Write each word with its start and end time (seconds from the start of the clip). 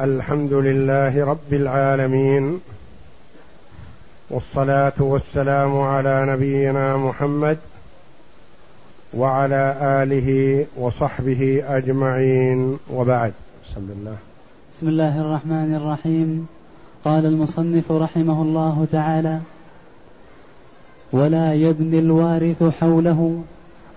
الحمد 0.00 0.52
لله 0.52 1.24
رب 1.24 1.52
العالمين 1.52 2.60
والصلاة 4.30 4.92
والسلام 4.98 5.78
على 5.78 6.26
نبينا 6.28 6.96
محمد 6.96 7.58
وعلى 9.14 9.76
آله 9.80 10.66
وصحبه 10.76 11.62
أجمعين. 11.68 12.78
وبعد. 12.92 13.32
بسم 13.70 13.88
الله. 14.00 14.16
بسم 14.76 14.88
الله 14.88 15.20
الرحمن 15.20 15.74
الرحيم. 15.74 16.46
قال 17.04 17.26
المصنف 17.26 17.92
رحمه 17.92 18.42
الله 18.42 18.86
تعالى 18.92 19.40
ولا 21.12 21.54
يبني 21.54 21.98
الوارث 21.98 22.62
حوله 22.62 23.42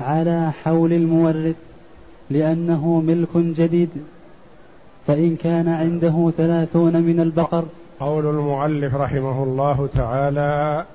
على 0.02 0.52
حول 0.64 0.94
المورث 0.94 1.56
لأنه 2.30 3.04
ملك 3.08 3.38
جديد. 3.38 3.90
فإن 5.12 5.36
كان 5.36 5.68
عنده 5.68 6.32
ثلاثون 6.38 7.02
من 7.02 7.20
البقر 7.20 7.66
قول 8.00 8.26
المؤلف 8.26 8.96
رحمه 8.96 9.44
الله 9.44 9.90
تعالى 9.96 10.86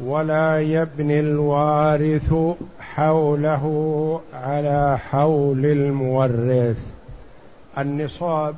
ولا 0.00 0.60
يبني 0.60 1.20
الوارث 1.20 2.34
حوله 2.80 4.20
على 4.34 4.98
حول 4.98 5.66
المورث. 5.66 6.86
النصاب 7.78 8.54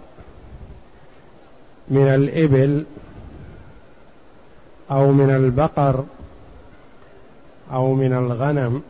من 1.88 2.06
الإبل 2.06 2.84
أو 4.90 5.12
من 5.12 5.30
البقر 5.30 6.04
أو 7.72 7.94
من 7.94 8.12
الغنم 8.12 8.82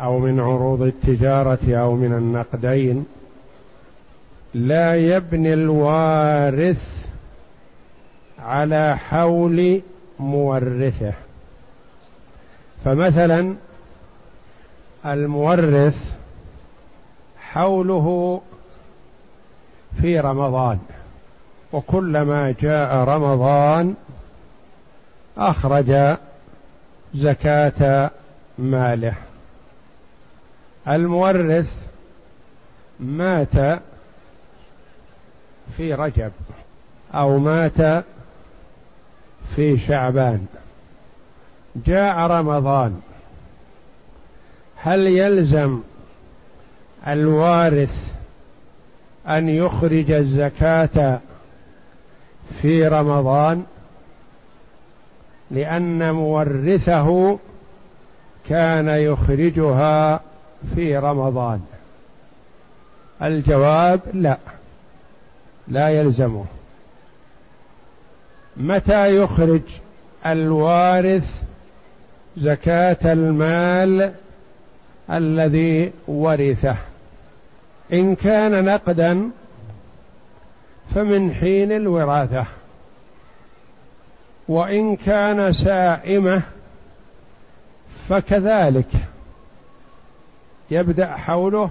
أو 0.00 0.18
من 0.18 0.40
عروض 0.40 0.82
التجارة 0.82 1.74
أو 1.74 1.94
من 1.94 2.12
النقدين 2.12 3.06
لا 4.54 4.96
يبني 4.96 5.52
الوارث 5.54 7.06
على 8.38 8.98
حول 8.98 9.80
مورثه. 10.18 11.12
فمثلا 12.84 13.54
المورث 15.06 16.12
حوله 17.38 18.40
في 20.00 20.20
رمضان 20.20 20.78
وكلما 21.72 22.54
جاء 22.60 22.96
رمضان 22.96 23.94
أخرج 25.38 26.16
زكاة 27.14 28.10
ماله. 28.58 29.14
المورث 30.88 31.86
مات 33.00 33.80
في 35.76 35.94
رجب. 35.94 36.32
أو 37.14 37.38
مات 37.38 38.04
في 39.56 39.78
شعبان. 39.78 40.46
جاء 41.86 42.18
رمضان. 42.18 43.00
هل 44.76 45.06
يلزم 45.06 45.80
الوارث 47.06 48.12
أن 49.28 49.48
يخرج 49.48 50.10
الزكاة 50.10 51.20
في 52.62 52.88
رمضان؟ 52.88 53.64
لأن 55.50 56.14
مورثه 56.14 57.38
كان 58.48 58.88
يخرجها 58.88 60.20
في 60.74 60.98
رمضان. 60.98 61.60
الجواب 63.22 64.00
لا. 64.14 64.38
لا 65.70 65.88
يلزمه. 65.88 66.44
متى 68.56 69.16
يخرج 69.22 69.62
الوارث 70.26 71.42
زكاة 72.36 73.12
المال 73.12 74.14
الذي 75.10 75.92
ورثه؟ 76.08 76.76
إن 77.92 78.14
كان 78.14 78.64
نقدا 78.64 79.30
فمن 80.94 81.34
حين 81.34 81.72
الوراثة. 81.72 82.46
وإن 84.48 84.96
كان 84.96 85.52
سائمة 85.52 86.42
فكذلك. 88.08 88.88
يبدأ 90.70 91.16
حوله 91.16 91.70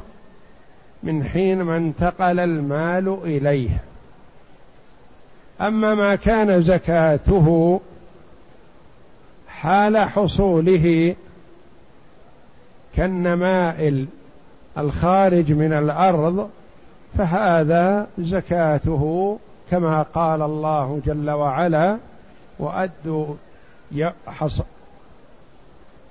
من 1.03 1.23
حين 1.23 1.61
ما 1.61 1.77
انتقل 1.77 2.39
المال 2.39 3.17
إليه. 3.23 3.69
أما 5.61 5.95
ما 5.95 6.15
كان 6.15 6.63
زكاته 6.63 7.79
حال 9.47 9.97
حصوله 9.97 11.15
كالنمائل 12.95 14.07
الخارج 14.77 15.51
من 15.51 15.73
الأرض 15.73 16.49
فهذا 17.17 18.07
زكاته 18.19 19.39
كما 19.71 20.01
قال 20.01 20.41
الله 20.41 21.01
جل 21.05 21.29
وعلا 21.29 21.97
وأدوا 22.59 23.35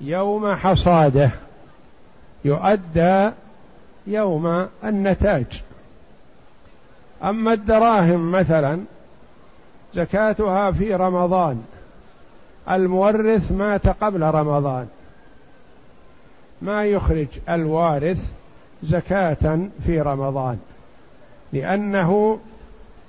يوم 0.00 0.54
حصاده. 0.54 1.30
يؤدى 2.44 3.30
يوم 4.06 4.66
النتاج. 4.84 5.62
أما 7.22 7.52
الدراهم 7.52 8.32
مثلا 8.32 8.80
زكاتها 9.94 10.70
في 10.70 10.94
رمضان. 10.94 11.64
المورث 12.70 13.52
مات 13.52 13.86
قبل 13.86 14.22
رمضان. 14.22 14.88
ما 16.62 16.84
يخرج 16.84 17.26
الوارث 17.48 18.18
زكاة 18.82 19.58
في 19.86 20.00
رمضان 20.00 20.58
لأنه 21.52 22.38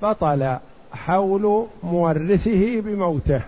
بطل 0.01 0.57
حول 0.93 1.65
مورثه 1.83 2.81
بموته 2.81 3.41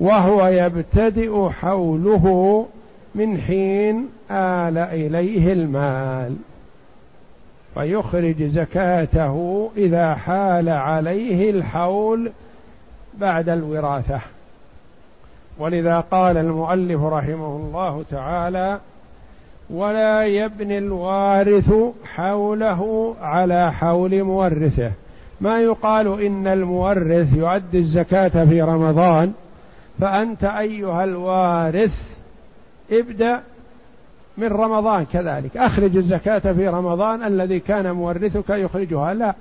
وهو 0.00 0.46
يبتدئ 0.46 1.48
حوله 1.48 2.66
من 3.14 3.40
حين 3.40 4.08
آل 4.30 4.78
إليه 4.78 5.52
المال 5.52 6.36
فيخرج 7.74 8.42
زكاته 8.42 9.70
إذا 9.76 10.14
حال 10.14 10.68
عليه 10.68 11.50
الحول 11.50 12.30
بعد 13.18 13.48
الوراثة. 13.48 14.20
ولذا 15.58 16.00
قال 16.00 16.36
المؤلف 16.36 17.02
رحمه 17.02 17.56
الله 17.56 18.04
تعالى 18.10 18.78
ولا 19.70 20.24
يبني 20.24 20.78
الوارث 20.78 21.74
حوله 22.04 23.14
على 23.22 23.72
حول 23.72 24.22
مورثه. 24.22 24.90
ما 25.40 25.60
يقال 25.60 26.22
إن 26.22 26.46
المورث 26.46 27.36
يؤدي 27.36 27.78
الزكاة 27.78 28.44
في 28.44 28.62
رمضان 28.62 29.32
فأنت 30.00 30.44
أيها 30.44 31.04
الوارث 31.04 32.16
ابدأ 32.92 33.40
من 34.38 34.48
رمضان 34.48 35.06
كذلك. 35.12 35.56
أخرج 35.56 35.96
الزكاة 35.96 36.52
في 36.52 36.68
رمضان 36.68 37.22
الذي 37.22 37.60
كان 37.60 37.92
مورثك 37.92 38.50
يخرجها. 38.50 39.14
لا. 39.14 39.34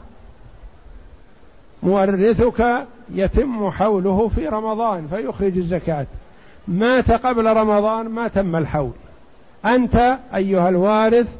مورثك 1.84 2.86
يتم 3.14 3.70
حوله 3.70 4.32
في 4.36 4.48
رمضان 4.48 5.08
فيخرج 5.08 5.58
الزكاة. 5.58 6.06
مات 6.68 7.12
قبل 7.12 7.46
رمضان 7.46 8.10
ما 8.10 8.28
تم 8.28 8.56
الحول. 8.56 8.92
أنت 9.66 10.18
أيها 10.36 10.70
الوارث 10.70 11.36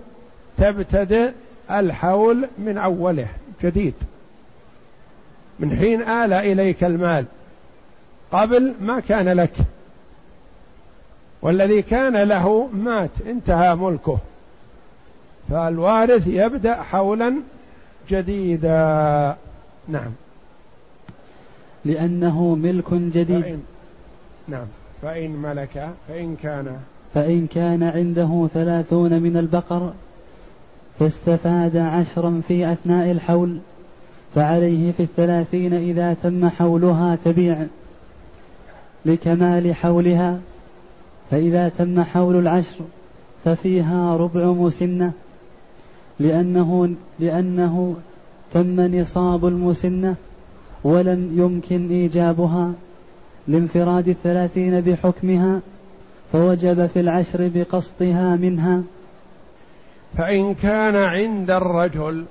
تبتدئ 0.58 1.32
الحول 1.72 2.48
من 2.58 2.78
أوله. 2.78 3.28
جديد. 3.64 3.94
من 5.60 5.78
حين 5.78 6.02
آل 6.02 6.34
إليك 6.34 6.84
المال. 6.84 7.26
قبل 8.32 8.74
ما 8.82 9.00
كان 9.00 9.30
لك. 9.30 9.54
والذي 11.44 11.82
كان 11.82 12.18
له 12.18 12.68
مات 12.74 13.10
انتهى 13.28 13.76
ملكه. 13.76 14.18
فالوارث 15.50 16.28
يبدأ 16.28 16.76
حولا 16.76 17.34
جديدا. 18.10 19.36
نعم. 19.88 20.12
لأنه 21.86 22.56
ملك 22.56 22.94
جديد. 22.94 23.42
فإن 23.42 23.62
نعم. 24.48 24.66
فإن 25.02 25.32
ملك 25.32 25.90
فإن 26.08 26.36
كان. 26.44 26.78
فإن 27.14 27.48
كان 27.48 27.84
عنده 27.84 28.48
ثلاثون 28.54 29.22
من 29.22 29.38
البقر 29.38 29.94
فاستفاد 31.00 31.78
عشرا 31.78 32.42
في 32.48 32.72
أثناء 32.72 33.12
الحول 33.12 33.58
فعليه 34.36 34.92
في 34.92 35.04
الثلاثين 35.04 35.74
إذا 35.74 36.16
تم 36.24 36.50
حولها 36.50 37.18
تبيع 37.26 37.66
لكمال 39.06 39.76
حولها. 39.76 40.40
فإذا 41.34 41.70
تم 41.70 42.04
حول 42.04 42.36
العشر 42.36 42.86
ففيها 43.46 44.18
ربع 44.18 44.46
مسنة 44.46 45.12
لأنه 46.20 46.96
لأنه 47.20 47.96
تم 48.52 48.96
نصاب 48.96 49.46
المسنة 49.46 50.16
ولم 50.84 51.40
يمكن 51.40 51.90
إيجابها 51.90 52.74
لانفراد 53.48 54.08
الثلاثين 54.08 54.82
بحكمها 54.82 55.62
فوجب 56.32 56.88
في 56.88 57.00
العشر 57.00 57.52
بقسطها 57.56 58.36
منها. 58.36 58.82
فإن 60.18 60.54
كان 60.54 60.96
عند 60.96 61.52
الرجل 61.52 62.26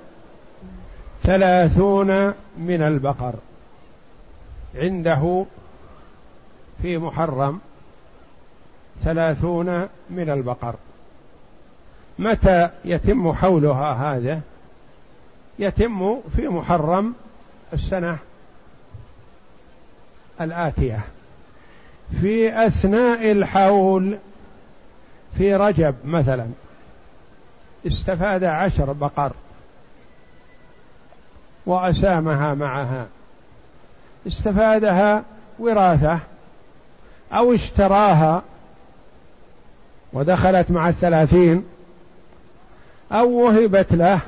ثلاثون 1.23 2.33
من 2.57 2.81
البقر 2.81 3.33
عنده 4.75 5.45
في 6.81 6.97
محرم 6.97 7.59
ثلاثون 9.03 9.87
من 10.09 10.29
البقر. 10.29 10.75
متى 12.19 12.69
يتم 12.85 13.33
حولها 13.33 13.93
هذا؟ 13.93 14.41
يتم 15.59 16.19
في 16.35 16.47
محرم 16.47 17.13
السنة 17.73 18.17
الآتية. 20.41 20.99
في 22.21 22.67
أثناء 22.67 23.31
الحول 23.31 24.17
في 25.37 25.55
رجب 25.55 25.95
مثلا 26.05 26.47
استفاد 27.87 28.43
عشر 28.43 28.93
بقر 28.93 29.31
وأسامها 31.65 32.53
معها. 32.53 33.07
استفادها 34.27 35.23
وراثة 35.59 36.19
أو 37.33 37.53
اشتراها 37.53 38.41
ودخلت 40.13 40.71
مع 40.71 40.89
الثلاثين 40.89 41.65
أو 43.11 43.31
وهبت 43.31 43.93
له 43.93 44.19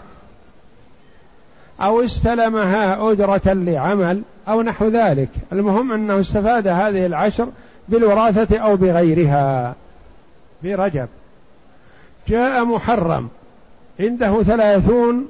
أو 1.82 2.02
استلمها 2.02 3.12
أجرة 3.12 3.54
لعمل 3.54 4.22
أو 4.48 4.62
نحو 4.62 4.88
ذلك. 4.88 5.30
المهم 5.52 5.92
أنه 5.92 6.20
استفاد 6.20 6.68
هذه 6.68 7.06
العشر 7.06 7.48
بالوراثة 7.90 8.58
أو 8.58 8.76
بغيرها. 8.76 9.76
في 10.62 10.76
رجب 10.76 11.08
جاء 12.28 12.66
محرم. 12.66 13.30
عنده 14.00 14.44
ثلاثون 14.44 15.28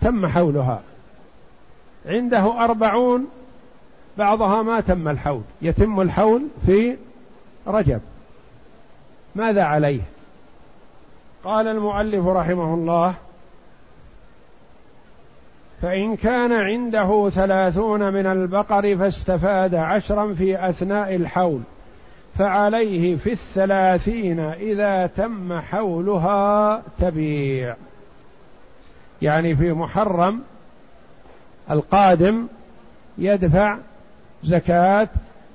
تم 0.00 0.26
حولها. 0.26 0.80
عنده 2.06 2.64
أربعون 2.64 3.26
بعضها 4.18 4.62
ما 4.62 4.80
تم 4.80 5.08
الحول. 5.08 5.42
يتم 5.62 6.00
الحول 6.00 6.42
في 6.66 6.96
رجب. 7.66 8.00
ماذا 9.34 9.62
عليه؟ 9.62 10.00
قال 11.44 11.68
المؤلف 11.68 12.26
رحمه 12.26 12.74
الله 12.74 13.14
فإن 15.82 16.16
كان 16.16 16.52
عنده 16.52 17.30
ثلاثون 17.30 18.12
من 18.12 18.26
البقر 18.26 18.96
فاستفاد 18.96 19.74
عشرا 19.74 20.34
في 20.34 20.68
أثناء 20.68 21.14
الحول 21.14 21.60
فعليه 22.38 23.16
في 23.16 23.32
الثلاثين 23.32 24.40
إذا 24.40 25.06
تم 25.06 25.60
حولها 25.60 26.82
تبيع. 27.00 27.76
يعني 29.22 29.56
في 29.56 29.72
محرم 29.72 30.40
القادم 31.70 32.46
يدفع 33.18 33.76
زكاة 34.44 35.08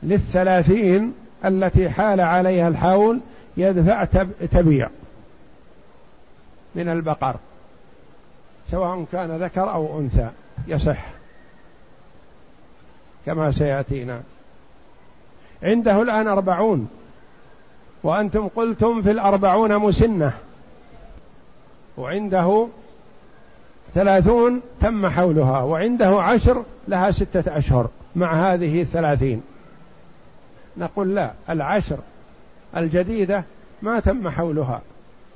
للثلاثين 0.04 1.14
التي 1.46 1.90
حال 1.90 2.22
عليها 2.22 2.68
الحول 2.68 3.20
يدفع 3.60 4.04
تبيع 4.52 4.90
من 6.76 6.90
البقر 6.90 7.36
سواء 8.72 9.06
كان 9.12 9.44
ذكر 9.44 9.72
أو 9.74 10.00
أنثى 10.00 10.30
يصح 10.68 11.06
كما 13.26 13.52
سيأتينا. 13.52 14.22
عنده 15.64 16.02
الآن 16.02 16.28
أربعون 16.28 16.90
وأنتم 18.04 18.48
قلتم 18.48 19.02
في 19.02 19.12
الأربعون 19.12 19.78
مسنة 19.78 20.34
وعنده 21.98 22.68
ثلاثون 23.94 24.62
تم 24.82 25.08
حولها 25.08 25.62
وعنده 25.62 26.22
عشر 26.22 26.64
لها 26.88 27.12
ستة 27.12 27.58
أشهر 27.58 27.90
مع 28.16 28.54
هذه 28.54 28.82
الثلاثين. 28.82 29.42
نقول 30.78 31.16
لا 31.16 31.32
العشر 31.50 31.98
الجديدة 32.78 33.44
ما 33.82 34.00
تم 34.00 34.30
حولها 34.30 34.82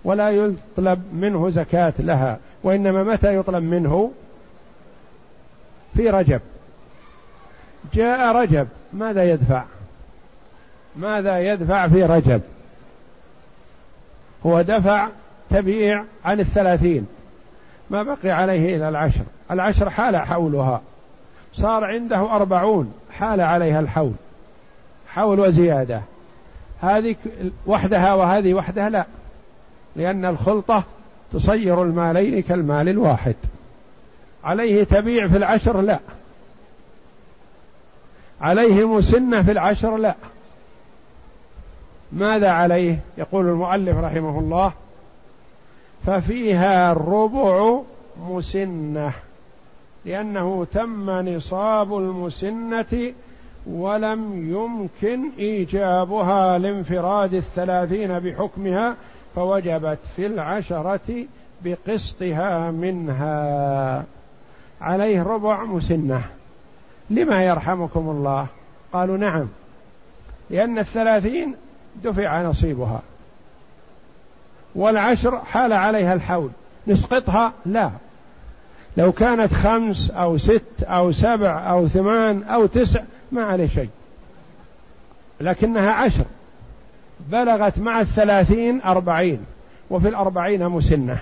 ولا 0.04 0.30
يطلب 0.30 1.04
منه 1.14 1.50
زكاة 1.50 1.94
لها 2.00 2.40
وإنما 2.64 3.04
متى 3.04 3.36
يطلب 3.36 3.64
منه؟ 3.64 4.12
في 5.98 6.10
رجب. 6.10 6.42
جاء 7.94 8.36
رجب 8.36 8.68
ماذا 8.94 9.24
يدفع؟ 9.32 9.64
ماذا 10.96 11.40
يدفع 11.40 11.88
في 11.88 12.04
رجب؟ 12.04 12.42
هو 14.46 14.62
دفع 14.62 15.08
تبيع 15.50 16.04
عن 16.26 16.40
الثلاثين 16.40 17.08
ما 17.90 18.04
بقي 18.04 18.32
عليه 18.32 18.76
إلى 18.76 18.90
العشر. 18.90 19.24
العشر 19.52 19.90
حال 19.90 20.18
حولها 20.18 20.82
صار 21.54 21.84
عنده 21.84 22.36
أربعون 22.36 22.94
حال 23.12 23.42
عليها 23.42 23.80
الحول 23.80 24.14
حول 25.08 25.40
وزيادة. 25.40 26.02
هذه 26.84 27.16
وحدها 27.68 28.14
وهذه 28.14 28.54
وحدها 28.54 28.90
لا. 28.90 29.06
لأن 29.96 30.26
الخلطة 30.26 30.84
تصير 31.34 31.84
المالين 31.84 32.42
كالمال 32.42 32.90
الواحد. 32.90 33.36
عليه 34.44 34.84
تبيع 34.84 35.28
في 35.28 35.38
العشر 35.38 35.82
لا. 35.82 36.00
عليه 38.42 38.88
مسنة 38.88 39.44
في 39.44 39.52
العشر 39.52 39.98
لا. 39.98 40.16
ماذا 42.12 42.52
عليه؟ 42.52 43.00
يقول 43.18 43.46
المؤلف 43.46 43.98
رحمه 43.98 44.40
الله 44.40 44.74
ففيها 46.06 46.92
الربع 46.92 47.80
مسنة 48.30 49.14
لأنه 50.06 50.68
تم 50.74 51.10
نصاب 51.10 51.98
المسنة 51.98 53.14
ولم 53.68 54.50
يمكن 54.50 55.30
إيجابها 55.40 56.58
لانفراد 56.58 57.34
الثلاثين 57.34 58.20
بحكمها 58.20 58.96
فوجبت 59.36 59.98
في 60.16 60.26
العشرة 60.26 61.26
بقسطها 61.62 62.72
منها. 62.72 64.04
عليه 64.82 65.24
ربع 65.24 65.64
مسنة. 65.64 66.24
لما 67.10 67.44
يرحمكم 67.44 68.10
الله؟ 68.10 68.48
قالوا 68.94 69.18
نعم 69.18 69.48
لأن 70.50 70.80
الثلاثين 70.80 71.56
دفع 72.04 72.42
نصيبها. 72.42 73.02
والعشر 74.76 75.40
حال 75.40 75.74
عليها 75.74 76.14
الحول. 76.14 76.50
نسقطها؟ 76.88 77.54
لا. 77.66 77.92
لو 78.98 79.12
كانت 79.12 79.54
خمس 79.54 80.12
أو 80.12 80.38
ست 80.38 80.84
أو 80.84 81.12
سبع 81.12 81.72
أو 81.72 81.88
ثمان 81.88 82.44
أو 82.44 82.66
تسع 82.66 83.02
ما 83.34 83.44
عليه 83.44 83.68
شيء. 83.68 83.90
لكنها 85.42 85.92
عشر. 85.92 86.26
بلغت 87.30 87.80
مع 87.80 88.02
الثلاثين 88.02 88.82
أربعين 88.82 89.46
وفي 89.90 90.08
الأربعين 90.08 90.70
مسنة. 90.70 91.20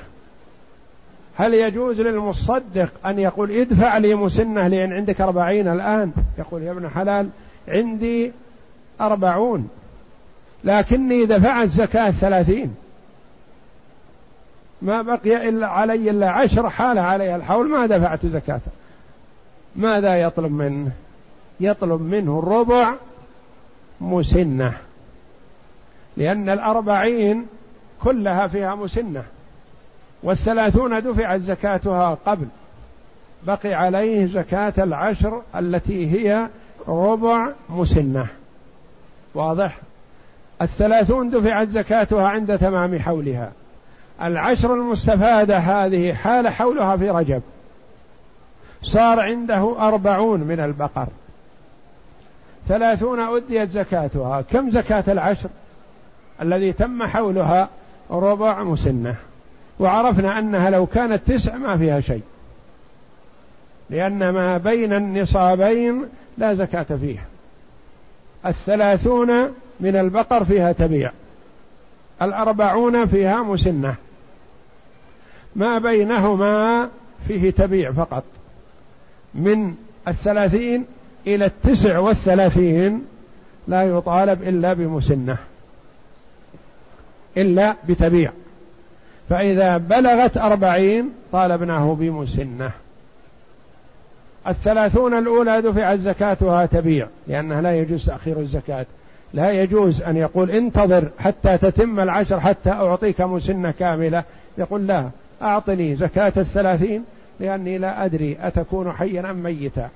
هل 1.35 1.53
يجوز 1.53 2.01
للمصدق 2.01 2.89
أن 3.05 3.19
يقول 3.19 3.51
ادفع 3.51 3.97
لي 3.97 4.15
مسنة 4.15 4.67
لأن 4.67 4.93
عندك 4.93 5.21
أربعين 5.21 5.67
الآن؟ 5.67 6.11
يقول 6.37 6.63
يا 6.63 6.71
ابن 6.71 6.89
حلال 6.89 7.29
عندي 7.67 8.31
أربعون. 9.01 9.69
لكني 10.63 11.25
دفعت 11.25 11.67
زكاة 11.67 12.11
ثلاثين 12.11 12.75
ما 14.81 15.01
بقي 15.01 15.49
إلا 15.49 15.67
علي 15.67 16.09
إلا 16.09 16.29
عشر 16.29 16.69
حال 16.69 16.97
علي 16.97 17.35
الحول 17.35 17.69
ما 17.69 17.85
دفعت 17.85 18.25
زكاة. 18.25 18.61
ماذا 19.75 20.15
يطلب 20.15 20.51
منه؟ 20.51 20.91
يطلب 21.61 22.01
منه 22.01 22.39
الربع 22.39 22.93
مسنة. 24.01 24.77
لأن 26.17 26.49
الأربعين 26.49 27.45
كلها 28.03 28.47
فيها 28.47 28.75
مسنة 28.75 29.23
والثلاثون 30.23 31.01
دفعت 31.01 31.41
زكاتها 31.41 32.17
قبل 32.25 32.47
بقي 33.43 33.73
عليه 33.73 34.25
زكاة 34.25 34.73
العشر 34.77 35.41
التي 35.55 36.11
هي 36.11 36.47
ربع 36.87 37.51
مسنة. 37.69 38.27
واضح؟ 39.35 39.77
الثلاثون 40.61 41.29
دفعت 41.29 41.67
زكاتها 41.67 42.29
عند 42.29 42.57
تمام 42.57 42.99
حولها. 42.99 43.51
العشر 44.21 44.73
المستفادة 44.73 45.57
هذه 45.57 46.13
حال 46.13 46.49
حولها 46.49 46.97
في 46.97 47.09
رجب. 47.09 47.41
صار 48.83 49.19
عنده 49.19 49.87
أربعون 49.87 50.39
من 50.39 50.59
البقر. 50.59 51.07
ثلاثون 52.67 53.19
أديت 53.19 53.69
زكاتها. 53.69 54.41
كم 54.41 54.69
زكاة 54.69 55.03
العشر 55.07 55.49
الذي 56.41 56.73
تم 56.73 57.03
حولها 57.03 57.69
ربع 58.11 58.63
مسنة؟ 58.63 59.15
وعرفنا 59.79 60.39
أنها 60.39 60.69
لو 60.69 60.85
كانت 60.85 61.31
تسع 61.31 61.55
ما 61.55 61.77
فيها 61.77 62.01
شيء. 62.01 62.21
لأن 63.89 64.29
ما 64.29 64.57
بين 64.57 64.93
النصابين 64.93 66.05
لا 66.37 66.53
زكاة 66.53 66.83
فيه 67.01 67.25
الثلاثون 68.45 69.31
من 69.79 69.95
البقر 69.95 70.45
فيها 70.45 70.71
تبيع. 70.71 71.11
الأربعون 72.21 73.05
فيها 73.05 73.43
مسنة. 73.43 73.95
ما 75.55 75.79
بينهما 75.79 76.89
فيه 77.27 77.51
تبيع 77.51 77.91
فقط. 77.91 78.23
من 79.33 79.75
الثلاثين 80.07 80.85
إلى 81.27 81.45
التسع 81.45 81.99
والثلاثين 81.99 83.05
لا 83.67 83.83
يطالب 83.83 84.43
إلا 84.43 84.73
بمسنة 84.73 85.37
إلا 87.37 87.75
بتبيع. 87.89 88.31
فإذا 89.29 89.77
بلغت 89.77 90.37
أربعين 90.37 91.09
طالبناه 91.31 91.95
بمسنة. 91.99 92.71
الثلاثون 94.47 95.13
الأولى 95.13 95.61
دفعت 95.61 95.99
زكاتها 95.99 96.65
تبيع 96.65 97.07
لأنها 97.27 97.61
لا 97.61 97.77
يجوز 97.77 98.05
تأخير 98.05 98.39
الزكاة. 98.39 98.85
لا 99.33 99.51
يجوز 99.51 100.01
أن 100.01 100.17
يقول 100.17 100.51
انتظر 100.51 101.09
حتى 101.19 101.57
تتم 101.57 101.99
العشر 101.99 102.39
حتى 102.39 102.69
أعطيك 102.69 103.21
مسنة 103.21 103.71
كاملة. 103.71 104.23
يقول 104.57 104.87
لا 104.87 105.09
أعطني 105.41 105.95
زكاة 105.95 106.33
الثلاثين 106.37 107.03
لأني 107.39 107.77
لا 107.77 108.05
أدري 108.05 108.37
أتكون 108.41 108.91
حيا 108.91 109.31
أم 109.31 109.43
ميتا. 109.43 109.89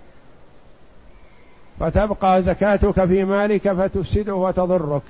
فتبقى 1.79 2.43
زكاتك 2.43 3.05
في 3.05 3.23
مالك 3.25 3.71
فتفسده 3.71 4.35
وتضرك. 4.35 5.01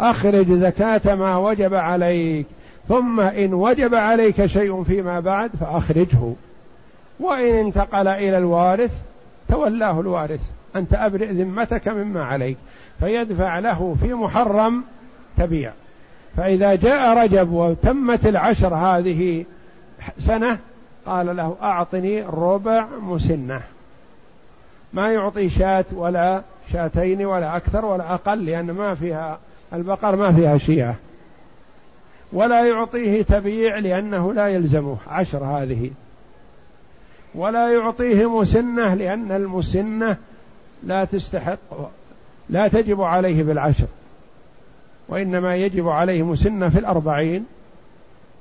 أخرج 0.00 0.52
زكاة 0.52 1.14
ما 1.14 1.36
وجب 1.36 1.74
عليك 1.74 2.46
ثم 2.88 3.20
إن 3.20 3.54
وجب 3.54 3.94
عليك 3.94 4.46
شيء 4.46 4.82
فيما 4.82 5.20
بعد 5.20 5.50
فأخرجه. 5.60 6.32
وإن 7.20 7.54
انتقل 7.54 8.08
إلى 8.08 8.38
الوارث 8.38 8.92
تولاه 9.48 10.00
الوارث 10.00 10.40
أنت 10.76 10.94
أبرئ 10.94 11.26
ذمتك 11.26 11.88
مما 11.88 12.24
عليك 12.24 12.56
فيدفع 13.00 13.58
له 13.58 13.96
في 14.00 14.14
محرم 14.14 14.84
تبيع. 15.36 15.72
فإذا 16.36 16.74
جاء 16.74 17.24
رجب 17.24 17.52
وتمت 17.52 18.26
العشر 18.26 18.74
هذه 18.74 19.44
سنة 20.18 20.58
قال 21.06 21.36
له 21.36 21.56
أعطني 21.62 22.22
ربع 22.22 22.86
مسنة. 23.02 23.60
ما 24.92 25.12
يعطي 25.12 25.48
شاة 25.48 25.84
ولا 25.92 26.42
شاتين 26.72 27.26
ولا 27.26 27.56
أكثر 27.56 27.84
ولا 27.84 28.14
أقل 28.14 28.46
لأن 28.46 28.70
ما 28.70 28.94
فيها 28.94 29.38
البقر 29.72 30.16
ما 30.16 30.32
فيها 30.32 30.58
شيعة. 30.58 30.94
ولا 32.32 32.66
يعطيه 32.66 33.22
تبيع 33.22 33.78
لأنه 33.78 34.32
لا 34.32 34.46
يلزمه 34.46 34.96
عشر 35.08 35.44
هذه. 35.44 35.90
ولا 37.34 37.72
يعطيه 37.72 38.40
مسنة 38.40 38.94
لأن 38.94 39.32
المسنة 39.32 40.16
لا 40.82 41.04
تستحق 41.04 41.58
لا 42.48 42.68
تجب 42.68 43.00
عليه 43.00 43.42
بالعشر. 43.42 43.86
وإنما 45.08 45.56
يجب 45.56 45.88
عليه 45.88 46.22
مسنة 46.22 46.68
في 46.68 46.78
الأربعين. 46.78 47.46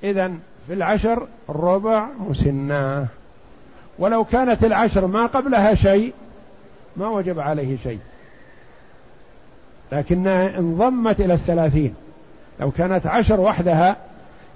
إذا 0.03 0.32
في 0.68 0.74
العشر 0.74 1.27
ربع 1.50 2.08
مسنة. 2.29 3.08
ولو 4.00 4.24
كانت 4.24 4.63
العشر 4.63 5.08
ما 5.08 5.25
قبلها 5.25 5.75
شيء 5.75 6.13
ما 7.00 7.08
وجب 7.08 7.39
عليه 7.39 7.77
شيء. 7.77 8.00
لكنها 9.91 10.58
انضمت 10.58 11.22
إلى 11.22 11.34
الثلاثين. 11.34 11.96
لو 12.60 12.72
كانت 12.72 13.08
عشر 13.08 13.39
وحدها 13.39 13.98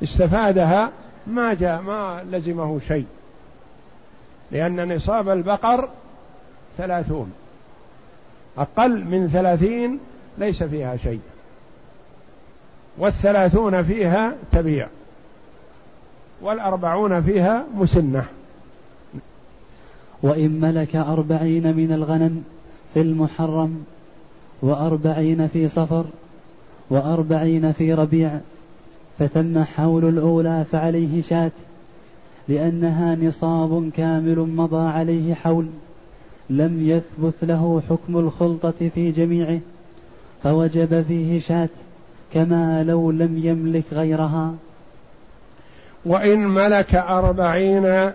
استفادها 0.04 0.92
ما 1.28 1.54
جاء 1.54 1.82
ما 1.82 2.24
لزمه 2.32 2.80
شيء. 2.88 3.06
لأن 4.52 4.96
نصاب 4.96 5.30
البقر 5.30 5.90
ثلاثون. 6.78 7.34
أقل 8.58 9.06
من 9.06 9.28
ثلاثين 9.28 10.00
ليس 10.38 10.64
فيها 10.64 10.98
شيء. 10.98 11.22
والثلاثون 12.98 13.84
فيها 13.84 14.34
تبيع. 14.52 14.88
والأربعون 16.42 17.22
فيها 17.22 17.66
مسنة. 17.76 18.26
وإن 20.24 20.60
ملك 20.60 20.96
أربعين 20.96 21.76
من 21.78 21.92
الغنم 21.92 22.44
في 22.94 23.02
المحرم 23.02 23.84
وأربعين 24.62 25.48
في 25.48 25.70
صفر 25.70 26.06
وأربعين 26.90 27.72
في 27.72 27.94
ربيع 27.94 28.40
فتم 29.20 29.64
حول 29.64 30.06
الأولى 30.06 30.66
فعليه 30.72 31.22
شاة 31.22 31.52
لأنها 32.48 33.16
نصاب 33.16 33.90
كامل 33.98 34.40
مضى 34.40 34.90
عليه 34.90 35.34
حول 35.34 35.66
لم 36.50 36.90
يثبت 36.90 37.36
له 37.44 37.82
حكم 37.90 38.18
الخلطة 38.18 38.90
في 38.96 39.12
جميعه 39.12 39.60
فوجب 40.44 41.06
فيه 41.08 41.40
شاة 41.40 41.70
كما 42.34 42.84
لو 42.84 43.12
لم 43.12 43.42
يملك 43.44 43.84
غيرها. 43.92 44.54
وإن 46.06 46.40
ملك 46.40 46.96
أربعين 46.96 48.12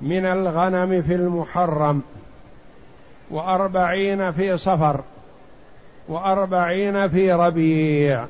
من 0.00 0.26
الغنم 0.26 1.02
في 1.02 1.14
المحرم 1.14 2.02
وأربعين 3.30 4.32
في 4.32 4.56
صفر 4.56 5.00
وأربعين 6.08 7.08
في 7.08 7.32
ربيع. 7.32 8.26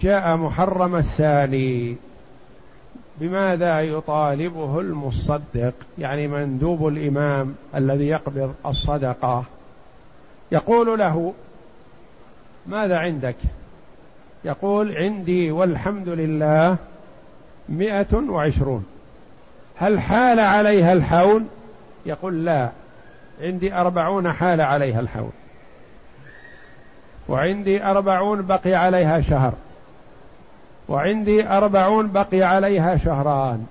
جاء 0.00 0.36
محرم 0.36 0.96
الثاني. 0.96 1.96
بماذا 3.20 3.80
يطالبه 3.80 4.80
المصدق؟ 4.80 5.74
يعني 5.98 6.28
مندوب 6.28 6.88
الإمام 6.88 7.54
الذي 7.74 8.06
يقبض 8.08 8.54
الصدقة. 8.66 9.44
يقول 10.52 10.98
له 10.98 11.34
ماذا 12.66 12.98
عندك؟ 12.98 13.36
يقول 14.44 14.96
عندي 14.96 15.50
والحمد 15.50 16.08
لله 16.08 16.76
مئة 17.68 18.16
وعشرون. 18.28 18.86
هل 19.78 20.00
حال 20.00 20.40
عليها 20.40 20.92
الحول؟ 20.92 21.44
يقول 22.06 22.44
لا. 22.44 22.68
عندي 23.40 23.74
أربعون 23.74 24.32
حال 24.32 24.60
عليها 24.60 25.00
الحول. 25.00 25.30
وعندي 27.28 27.84
أربعون 27.84 28.42
بقي 28.42 28.74
عليها 28.74 29.20
شهر. 29.20 29.52
وعندي 30.88 31.48
أربعون 31.48 32.12
بقي 32.12 32.42
عليها 32.42 32.96
شهران. 32.96 33.66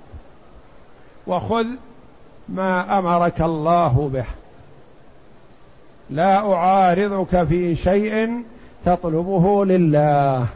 وخذ 1.28 1.66
ما 2.50 3.00
أمرك 3.00 3.42
الله 3.42 4.10
به. 4.14 4.26
لا 6.10 6.54
أعارضك 6.54 7.44
في 7.44 7.76
شيء 7.76 8.44
تطلبه 8.86 9.66
لله. 9.66 10.48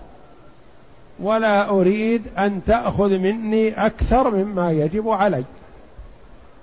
ولا 1.21 1.69
أريد 1.69 2.21
أن 2.38 2.61
تأخذ 2.67 3.17
مني 3.17 3.85
أكثر 3.85 4.31
مما 4.31 4.71
يجب 4.71 5.09
علي. 5.09 5.43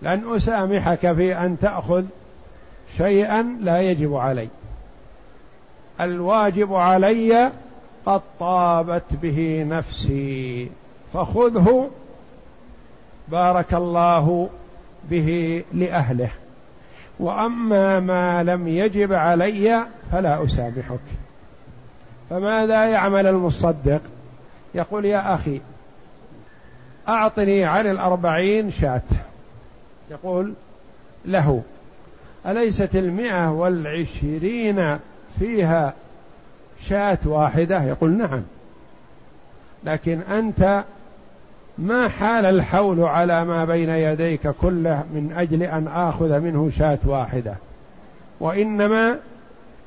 لن 0.02 0.22
أسامحك 0.36 1.12
في 1.12 1.36
أن 1.36 1.58
تأخذ 1.58 2.04
شيئا 2.96 3.42
لا 3.42 3.80
يجب 3.80 4.14
علي. 4.14 4.48
الواجب 6.00 6.75
علي 6.75 7.50
قد 8.06 8.20
طابت 8.40 9.14
به 9.22 9.66
نفسي 9.68 10.70
فخذه 11.14 11.90
بارك 13.28 13.75
الله 13.75 14.48
به 15.10 15.62
لأهله. 15.72 16.30
وأما 17.20 18.00
ما 18.00 18.42
لم 18.42 18.68
يجب 18.68 19.12
علي 19.12 19.82
فلا 20.12 20.44
أسامحك. 20.44 21.00
فماذا 22.30 22.84
يعمل 22.84 23.26
المصدق؟ 23.26 24.00
يقول 24.76 25.04
يا 25.04 25.35
أخي 25.35 25.61
أعطني 27.09 27.64
عن 27.64 27.87
الأربعين 27.87 28.71
شاة. 28.71 29.02
يقول 30.11 30.52
له 31.25 31.62
أليست 32.47 32.97
المئة 32.97 33.50
والعشرين 33.50 34.99
فيها 35.38 35.92
شاة 36.88 37.18
واحدة؟ 37.25 37.83
يقول 37.83 38.11
نعم. 38.11 38.42
لكن 39.85 40.21
أنت 40.21 40.85
ما 41.78 42.09
حال 42.09 42.45
الحول 42.47 43.00
على 43.00 43.45
ما 43.45 43.64
بين 43.64 43.90
يديك 43.90 44.49
كله 44.49 45.04
من 45.14 45.35
أجل 45.37 45.62
أن 45.62 45.88
آخذ 45.88 46.40
منه 46.40 46.71
شاة 46.78 46.99
واحدة. 47.04 47.54
وإنما 48.40 49.18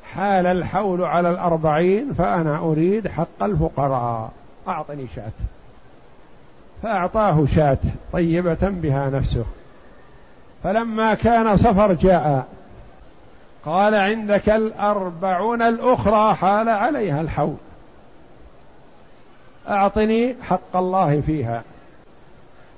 حال 0.04 0.46
الحول 0.46 1.04
على 1.04 1.30
الأربعين 1.30 2.14
فأنا 2.14 2.58
أريد 2.58 3.08
حق 3.08 3.44
الفقراء. 3.44 4.32
أعطني 4.70 5.08
شاة. 5.16 5.32
فأعطاه 6.84 7.46
شاة 7.56 7.78
طيبة 8.14 8.58
بها 8.62 9.10
نفسه. 9.10 9.46
فلما 10.64 11.14
كان 11.14 11.58
صفر 11.58 11.94
جاء. 11.94 12.48
قال 13.66 13.96
عندك 13.96 14.50
الأربعون 14.50 15.62
الأخرى 15.62 16.36
حال 16.36 16.70
عليها 16.70 17.22
الحول. 17.22 17.56
أعطني 19.70 20.36
حق 20.42 20.76
الله 20.76 21.22
فيها. 21.22 21.64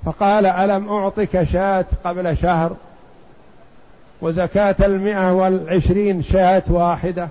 فقال 0.04 0.46
ألم 0.46 0.88
أعطك 0.88 1.44
شاة 1.44 1.84
قبل 2.04 2.36
شهر؟ 2.36 2.76
وزكاة 4.20 4.76
المئة 4.80 5.32
والعشرين 5.32 6.22
شاة 6.22 6.62
واحدة. 6.68 7.28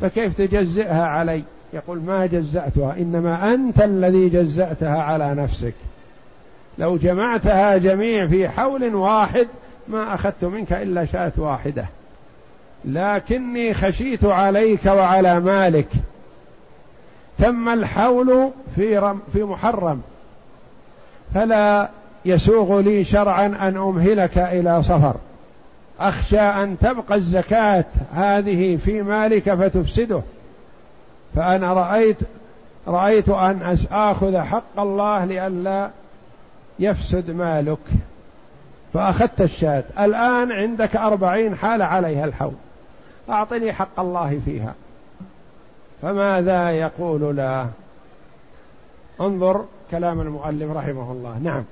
فكيف 0.00 0.38
تجزئها 0.38 1.06
علي؟ 1.06 1.44
يقول 1.74 2.00
ما 2.00 2.26
جزأتها 2.26 2.96
إنما 2.98 3.54
أنت 3.54 3.82
الذي 3.82 4.28
جزأتها 4.28 5.02
على 5.02 5.34
نفسك. 5.34 5.74
لو 6.78 6.96
جمعتها 6.96 7.76
جميع 7.76 8.26
في 8.26 8.48
حول 8.48 8.94
واحد 8.94 9.48
ما 9.88 10.14
أخذت 10.14 10.44
منك 10.44 10.72
إلا 10.72 11.04
شاة 11.04 11.32
واحدة. 11.36 11.86
لكني 12.84 13.74
خشيت 13.74 14.24
عليك 14.24 14.86
وعلى 14.86 15.40
مالك. 15.40 15.88
تم 17.38 17.68
الحول 17.68 18.50
في 18.76 18.98
رم 18.98 19.20
في 19.32 19.42
محرم. 19.42 20.02
فلا 21.34 21.90
يسوغ 22.24 22.80
لي 22.80 23.04
شرعا 23.04 23.46
أن 23.46 23.76
أمهلك 23.76 24.38
إلى 24.38 24.82
صفر. 24.82 25.14
أخشى 26.00 26.40
أن 26.40 26.76
تبقى 26.78 27.14
الزكاة 27.14 27.84
هذه 28.14 28.76
في 28.76 29.02
مالك 29.02 29.54
فتفسده. 29.54 30.20
فأنا 31.34 31.72
رأيت 31.72 32.16
رأيت 32.88 33.28
أن 33.28 33.76
آخذ 33.90 34.38
حق 34.38 34.78
الله 34.80 35.24
لئلا 35.24 35.90
يفسد 36.78 37.30
مالك. 37.30 37.78
فأخذت 38.92 39.40
الشاة. 39.40 39.84
الآن 39.98 40.52
عندك 40.52 40.96
أربعين 40.96 41.56
حال 41.56 41.82
عليها 41.82 42.24
الحول. 42.24 42.52
أعطني 43.30 43.72
حق 43.72 44.00
الله 44.00 44.40
فيها. 44.44 44.74
فماذا 46.02 46.70
يقول 46.70 47.36
له 47.36 47.68
انظر 49.20 49.64
كلام 49.90 50.20
المؤلف 50.20 50.70
رحمه 50.70 51.12
الله. 51.12 51.38
نعم. 51.42 51.64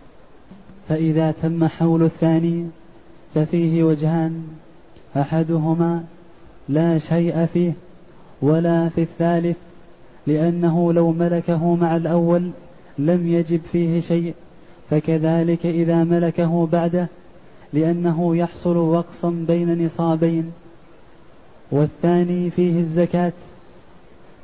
فإذا 0.88 1.30
تم 1.42 1.68
حول 1.68 2.02
الثاني 2.02 2.70
ففيه 3.34 3.84
وجهان. 3.84 4.58
أحدهما 5.16 6.04
لا 6.68 6.98
شيء 6.98 7.46
فيه. 7.52 7.72
ولا 8.42 8.88
في 8.88 9.02
الثالث 9.02 9.56
لأنه 10.26 10.92
لو 10.92 11.12
ملكه 11.12 11.74
مع 11.74 11.96
الأول 11.96 12.50
لم 12.98 13.26
يجب 13.26 13.60
فيه 13.72 14.00
شيء 14.00 14.34
فكذلك 14.90 15.66
إذا 15.66 16.04
ملكه 16.04 16.66
بعده 16.66 17.08
لأنه 17.72 18.36
يحصل 18.36 18.76
وقصا 18.76 19.30
بين 19.30 19.86
نصابين. 19.86 20.52
والثاني 21.70 22.50
فيه 22.50 22.80
الزكاة 22.80 23.32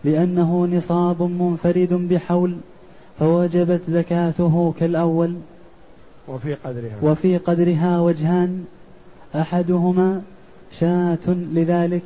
لأنه 0.04 0.66
نصاب 0.66 1.22
منفرد 1.22 1.92
بحول 1.92 2.56
فوجبت 3.18 3.90
زكاته 3.90 4.74
كالأول. 4.80 5.34
وفي 6.28 6.54
قدرها. 6.54 6.96
وفي 7.02 7.36
قدرها 7.36 8.00
وجهان 8.00 8.64
أحدهما 9.34 10.22
شاة 10.78 11.28
لذلك 11.28 12.02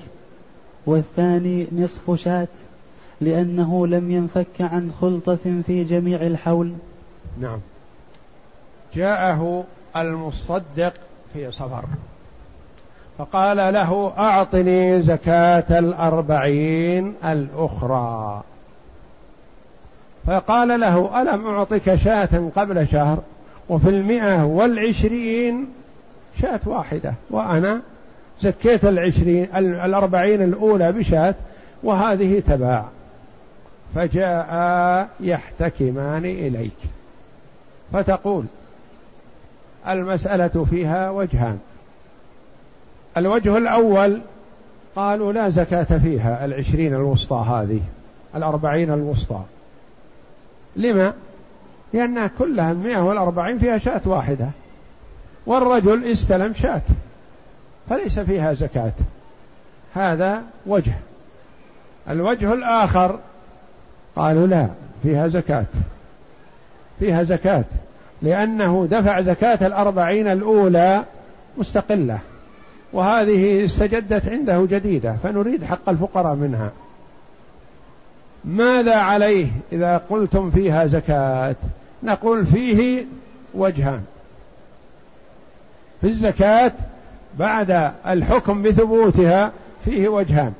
والثاني 0.86 1.66
نصف 1.72 2.14
شاة 2.14 2.48
لأنه 3.20 3.86
لم 3.86 4.10
ينفك 4.10 4.60
عن 4.60 4.92
خلطة 5.00 5.62
في 5.66 5.84
جميع 5.84 6.22
الحول. 6.22 6.72
نعم. 7.40 7.58
جاءه 8.94 9.64
المصدق 9.96 10.92
في 11.32 11.50
صفر 11.50 11.84
فقال 13.18 13.56
له 13.56 14.12
أعطني 14.18 15.02
زكاة 15.02 15.78
الأربعين 15.78 17.14
الأخرى. 17.24 18.42
فقال 20.26 20.80
له 20.80 21.22
ألم 21.22 21.46
أعطك 21.46 21.94
شاة 21.94 22.50
قبل 22.56 22.88
شهر؟ 22.88 23.18
وفي 23.68 23.88
المئة 23.88 24.44
والعشرين 24.44 25.68
شاة 26.40 26.60
واحدة 26.66 27.14
وأنا 27.30 27.80
زكيت 28.42 28.84
العشرين 28.84 29.48
الأربعين 29.56 30.42
الأولى 30.42 30.92
بشاة 30.92 31.34
وهذه 31.82 32.40
تباع. 32.40 32.84
فجاء 33.94 35.08
يحتكمان 35.20 36.24
إليك. 36.24 36.76
فتقول 37.92 38.44
المسألة 39.88 40.66
فيها 40.70 41.10
وجهان. 41.10 41.58
الوجه 43.16 43.56
الأول 43.56 44.20
قالوا 44.96 45.32
لا 45.32 45.48
زكاة 45.48 45.98
فيها 45.98 46.44
العشرين 46.44 46.94
الوسطى 46.94 47.44
هذه 47.48 47.80
الأربعين 48.36 48.92
الوسطى. 48.92 49.40
لما؟ 50.76 51.12
لأنها 51.92 52.30
كلها 52.38 52.72
المئة 52.72 53.00
والأربعين 53.00 53.58
فيها 53.58 53.78
شاة 53.78 54.00
واحدة. 54.04 54.48
والرجل 55.46 56.10
استلم 56.12 56.54
شاة. 56.54 56.82
فليس 57.92 58.18
فيها 58.18 58.54
زكاة. 58.54 58.92
هذا 59.94 60.42
وجه. 60.66 60.92
الوجه 62.08 62.52
الآخر 62.52 63.18
قالوا 64.16 64.46
لا 64.46 64.68
فيها 65.02 65.28
زكاة. 65.28 65.64
فيها 67.00 67.22
زكاة. 67.22 67.64
لأنه 68.22 68.88
دفع 68.90 69.20
زكاة 69.20 69.66
الأربعين 69.66 70.28
الأولى 70.28 71.04
مستقلة. 71.58 72.18
وهذه 72.92 73.64
استجدت 73.64 74.28
عنده 74.28 74.66
جديدة 74.70 75.12
فنريد 75.22 75.64
حق 75.64 75.88
الفقراء 75.88 76.34
منها. 76.34 76.70
ماذا 78.44 78.96
عليه 78.96 79.46
إذا 79.72 79.96
قلتم 79.96 80.50
فيها 80.50 80.86
زكاة؟ 80.86 81.56
نقول 82.02 82.46
فيه 82.46 83.04
وجهان. 83.54 84.04
في 86.00 86.06
الزكاة 86.06 86.72
بعد 87.38 87.92
الحكم 88.06 88.62
بثبوتها 88.62 89.52
فيه 89.84 90.08
وجهان. 90.08 90.52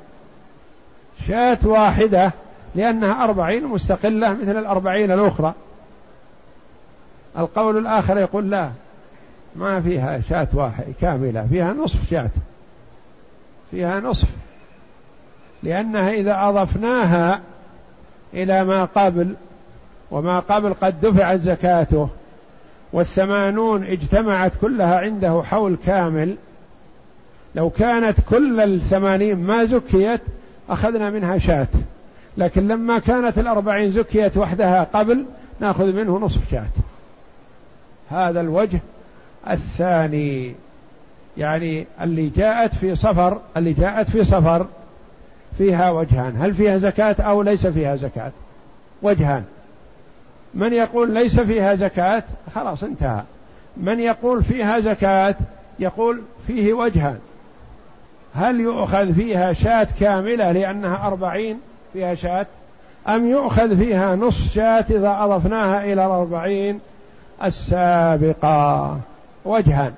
شاة 1.29 1.59
واحدة 1.65 2.33
لأنها 2.75 3.25
أربعين 3.25 3.67
مستقلة 3.67 4.33
مثل 4.33 4.59
الأربعين 4.59 5.13
الأخرى. 5.13 5.55
القول 7.39 7.79
الآخر 7.79 8.19
يقول 8.19 8.51
لا 8.51 8.71
ما 9.57 9.81
فيها 9.81 10.21
شاة 10.21 10.49
واحد 10.53 10.85
كاملة 11.01 11.47
فيها 11.51 11.73
نصف 11.73 12.11
شاة. 12.11 12.31
فيها 13.71 14.01
نصف. 14.01 14.29
لأنها 15.63 16.11
إذا 16.11 16.49
أضفناها 16.49 17.41
إلى 18.35 18.65
ما 18.65 18.85
قبل 18.85 19.35
وما 20.11 20.41
قبل 20.41 20.75
قد 20.75 21.01
دفعت 21.01 21.41
زكاته 21.41 22.09
والثمانون 22.93 23.85
اجتمعت 23.85 24.53
كلها 24.61 24.99
عنده 24.99 25.43
حول 25.43 25.77
كامل 25.87 26.37
لو 27.55 27.71
كانت 27.71 28.19
كل 28.29 28.61
الثمانين 28.61 29.37
ما 29.37 29.65
زكيت 29.65 30.21
أخذنا 30.71 31.11
منها 31.11 31.39
شاة. 31.39 31.67
لكن 32.37 32.69
لما 32.69 32.99
كانت 32.99 33.39
الأربعين 33.39 33.93
زكيت 33.93 34.37
وحدها 34.37 34.85
قبل 34.95 35.25
نأخذ 35.61 35.93
منه 35.93 36.19
نصف 36.19 36.51
شاة. 36.51 36.67
هذا 38.11 38.41
الوجه 38.41 38.81
الثاني 39.51 40.55
يعني 41.37 41.87
اللي 42.01 42.29
جاءت 42.29 42.75
في 42.75 42.97
صفر 42.97 43.41
اللي 43.57 43.73
جاءت 43.73 44.11
في 44.11 44.25
صفر 44.25 44.67
فيها 45.59 45.91
وجهان. 45.91 46.37
هل 46.41 46.55
فيها 46.55 46.79
زكاة 46.79 47.17
أو 47.21 47.43
ليس 47.43 47.67
فيها 47.67 47.97
زكاة؟ 47.97 48.33
وجهان. 49.03 49.45
من 50.55 50.73
يقول 50.73 51.15
ليس 51.15 51.41
فيها 51.41 51.75
زكاة؟ 51.75 52.23
خلاص 52.55 52.83
انتهى. 52.83 53.23
من 53.77 54.01
يقول 54.01 54.43
فيها 54.45 54.81
زكاة؟ 54.81 55.35
يقول 55.79 56.21
فيه 56.47 56.73
وجهان. 56.73 57.19
هل 58.35 58.61
يؤخذ 58.61 59.13
فيها 59.13 59.53
شاة 59.53 59.89
كاملة 60.01 60.53
لأنها 60.53 61.07
أربعين 61.07 61.61
فيها 61.93 62.15
شاة؟ 62.15 62.47
أم 63.09 63.29
يؤخذ 63.29 63.77
فيها 63.77 64.17
نصف 64.17 64.53
شاة 64.55 64.85
إذا 64.91 65.17
أضفناها 65.21 65.85
إلى 65.85 66.07
الأربعين 66.07 66.81
السابقة؟ 67.45 68.99
وجهان 69.45 69.93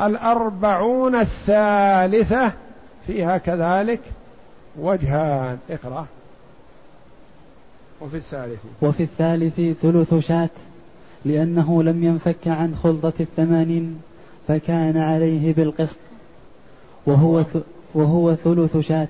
الأربعون 0.00 1.14
الثالثة 1.14 2.52
فيها 3.06 3.38
كذلك 3.38 4.00
وجهان. 4.78 5.58
اقرأ. 5.70 6.06
وفي 8.00 8.16
الثالث. 8.16 8.60
وفي 8.82 9.02
الثالث 9.02 9.60
ثلث 9.82 10.14
شاة 10.14 10.48
لأنه 11.24 11.82
لم 11.82 12.04
ينفك 12.04 12.48
عن 12.48 12.74
خلطة 12.82 13.12
الثمانين 13.20 14.00
فكان 14.48 14.96
عليه 14.96 15.54
بالقسط. 15.54 15.98
وهو 17.06 17.44
وهو 17.94 18.34
ثلث 18.34 18.76
شاة. 18.76 19.08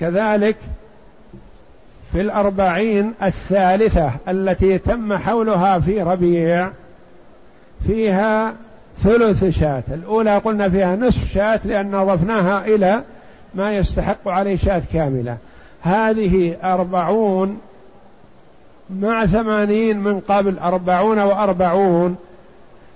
كذلك 0.00 0.56
في 2.12 2.20
الأربعين 2.20 3.12
الثالثة 3.22 4.12
التي 4.28 4.78
تم 4.78 5.16
حولها 5.16 5.78
في 5.78 6.02
ربيع 6.02 6.70
فيها 7.86 8.54
ثلث 9.02 9.44
شاة. 9.44 9.82
الأولى 9.88 10.38
قلنا 10.38 10.68
فيها 10.68 10.96
نصف 10.96 11.32
شاة 11.32 11.60
لأن 11.64 11.94
أضفناها 11.94 12.66
إلى 12.66 13.02
ما 13.54 13.72
يستحق 13.72 14.28
عليه 14.28 14.56
شاة 14.56 14.82
كاملة. 14.92 15.36
هذه 15.82 16.56
أربعون 16.64 17.58
مع 18.90 19.26
ثمانين 19.26 19.98
من 19.98 20.20
قبل 20.20 20.58
أربعون 20.58 21.18
وأربعون 21.18 22.16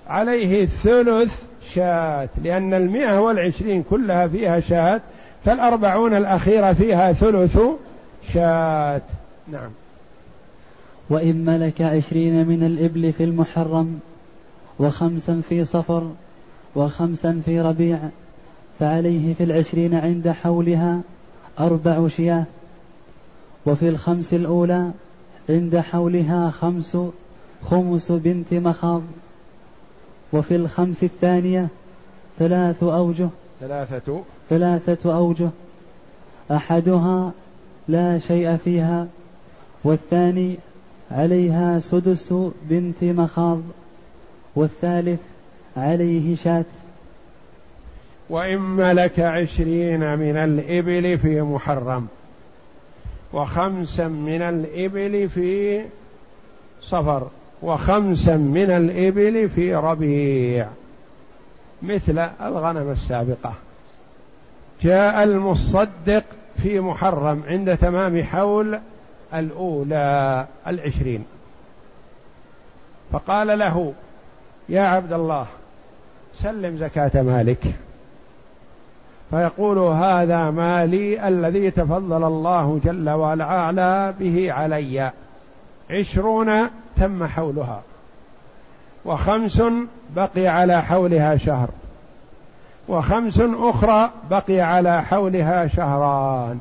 عليه 0.07 0.65
ثلث 0.65 1.41
شاة 1.75 2.29
لأن 2.43 2.73
المئة 2.73 3.19
والعشرين 3.19 3.83
كلها 3.83 4.27
فيها 4.27 4.59
شاة 4.59 5.01
فالأربعون 5.45 6.17
الأخيرة 6.17 6.73
فيها 6.73 7.13
ثلث 7.13 7.59
شاة. 8.33 9.01
نعم. 9.47 9.69
وإن 11.09 11.45
ملك 11.45 11.81
عشرين 11.81 12.47
من 12.47 12.63
الإبل 12.63 13.13
في 13.13 13.23
المحرم 13.23 13.99
وخمسا 14.79 15.41
في 15.49 15.65
صفر 15.65 16.11
وخمسا 16.75 17.41
في 17.45 17.61
ربيع 17.61 17.99
فعليه 18.79 19.33
في 19.33 19.43
العشرين 19.43 19.95
عند 19.95 20.29
حولها 20.29 21.01
أربع 21.59 22.07
شياه 22.07 22.43
وفي 23.65 23.89
الخمس 23.89 24.33
الأولى 24.33 24.91
عند 25.49 25.77
حولها 25.77 26.49
خمس 26.49 26.97
خمس 27.63 28.11
بنت 28.11 28.53
مخاض. 28.53 29.01
وفي 30.35 30.55
الخمس 30.55 31.03
الثانية 31.03 31.67
ثلاث 32.39 32.83
أوجه. 32.83 33.29
ثلاثة. 33.61 34.23
ثلاثة 34.49 35.17
أوجه. 35.17 35.49
أحدها 36.51 37.31
لا 37.87 38.19
شيء 38.19 38.57
فيها 38.57 39.07
والثاني 39.83 40.57
عليها 41.11 41.79
سدس 41.79 42.33
بنت 42.69 43.03
مخاض 43.03 43.61
والثالث 44.55 45.19
عليه 45.77 46.35
شاة. 46.35 46.65
وإن 48.29 48.59
ملك 48.59 49.19
عشرين 49.19 50.17
من 50.17 50.37
الإبل 50.37 51.17
في 51.17 51.41
محرم 51.41 52.07
وخمسا 53.33 54.07
من 54.07 54.41
الإبل 54.41 55.29
في 55.29 55.81
صفر. 56.81 57.27
وخمسا 57.65 58.35
من 58.37 58.71
الإبل 58.71 59.49
في 59.49 59.75
ربيع 59.75 60.67
مثل 61.81 62.19
الغنم 62.41 62.91
السابقة. 62.91 63.53
جاء 64.81 65.23
المصدق 65.23 66.23
في 66.63 66.79
محرم 66.79 67.43
عند 67.47 67.77
تمام 67.77 68.23
حول 68.23 68.79
الأولى 69.33 70.45
العشرين. 70.67 71.25
فقال 73.11 73.59
له 73.59 73.93
يا 74.69 74.81
عبد 74.81 75.13
الله 75.13 75.45
سلم 76.43 76.77
زكاة 76.77 77.21
مالك. 77.21 77.63
فيقول 79.29 79.77
هذا 79.77 80.51
مالي 80.51 81.27
الذي 81.27 81.71
تفضل 81.71 82.23
الله 82.23 82.79
جل 82.83 83.09
وعلا 83.09 84.11
به 84.11 84.51
علي. 84.51 85.11
عشرون 85.91 86.69
تم 86.97 87.27
حولها. 87.27 87.81
وخمس 89.05 89.63
بقي 90.15 90.47
على 90.47 90.81
حولها 90.81 91.37
شهر. 91.37 91.69
وخمس 92.87 93.41
أخرى 93.41 94.09
بقي 94.29 94.61
على 94.61 95.03
حولها 95.03 95.67
شهران. 95.67 96.59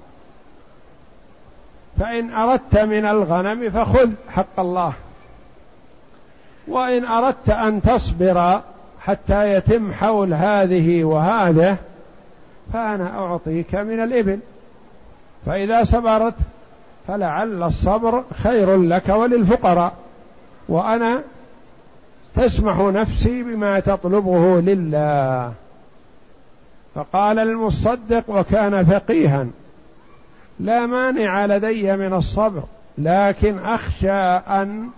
فإن 2.00 2.32
أردت 2.32 2.78
من 2.78 3.06
الغنم 3.06 3.70
فخذ 3.70 4.10
حق 4.28 4.60
الله. 4.60 4.92
وإن 6.68 7.04
أردت 7.04 7.50
أن 7.50 7.82
تصبر 7.82 8.60
حتى 9.00 9.52
يتم 9.52 9.92
حول 9.92 10.34
هذه 10.34 11.04
وهذه 11.04 11.76
فأنا 12.72 13.18
أعطيك 13.18 13.74
من 13.74 14.00
الإبل. 14.00 14.38
فإذا 15.46 15.84
صبرت 15.84 16.34
فلعل 17.08 17.62
الصبر 17.62 18.24
خير 18.42 18.76
لك 18.76 19.08
وللفقراء. 19.08 19.92
وأنا 20.68 21.22
تسمح 22.36 22.78
نفسي 22.78 23.42
بما 23.42 23.80
تطلبه 23.80 24.60
لله. 24.60 25.52
فقال 26.94 27.38
المصدق 27.38 28.24
وكان 28.28 28.84
فقيها 28.84 29.46
لا 30.60 30.86
مانع 30.86 31.46
لدي 31.46 31.96
من 31.96 32.14
الصبر 32.14 32.62
لكن 32.98 33.58
أخشى 33.58 34.10
أن 34.10 34.88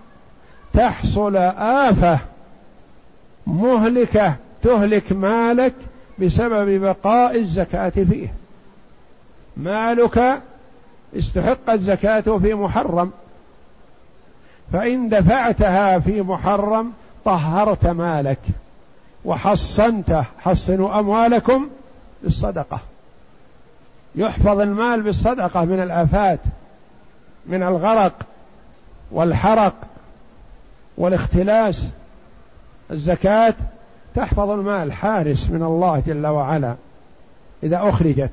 تحصل 0.72 1.36
آفة 1.36 2.20
مهلكة 3.46 4.34
تهلك 4.62 5.12
مالك 5.12 5.74
بسبب 6.18 6.80
بقاء 6.80 7.38
الزكاة 7.38 7.88
فيه. 7.88 8.32
مالك 9.56 10.38
استحق 11.18 11.70
الزكاة 11.70 12.20
في 12.20 12.54
محرم. 12.54 13.10
فإن 14.72 15.08
دفعتها 15.08 15.98
في 15.98 16.22
محرم 16.22 16.92
طهرت 17.24 17.86
مالك 17.86 18.38
وحصنته 19.24 20.24
حصنوا 20.38 20.98
أموالكم 20.98 21.68
بالصدقة. 22.22 22.80
يحفظ 24.14 24.60
المال 24.60 25.02
بالصدقة 25.02 25.64
من 25.64 25.82
الآفات 25.82 26.40
من 27.46 27.62
الغرق 27.62 28.12
والحرق 29.10 29.74
والاختلاس. 30.98 31.84
الزكاة 32.90 33.54
تحفظ 34.14 34.50
المال 34.50 34.92
حارس 34.92 35.50
من 35.50 35.62
الله 35.62 36.02
جل 36.06 36.26
وعلا 36.26 36.74
إذا 37.62 37.88
أخرجت 37.88 38.30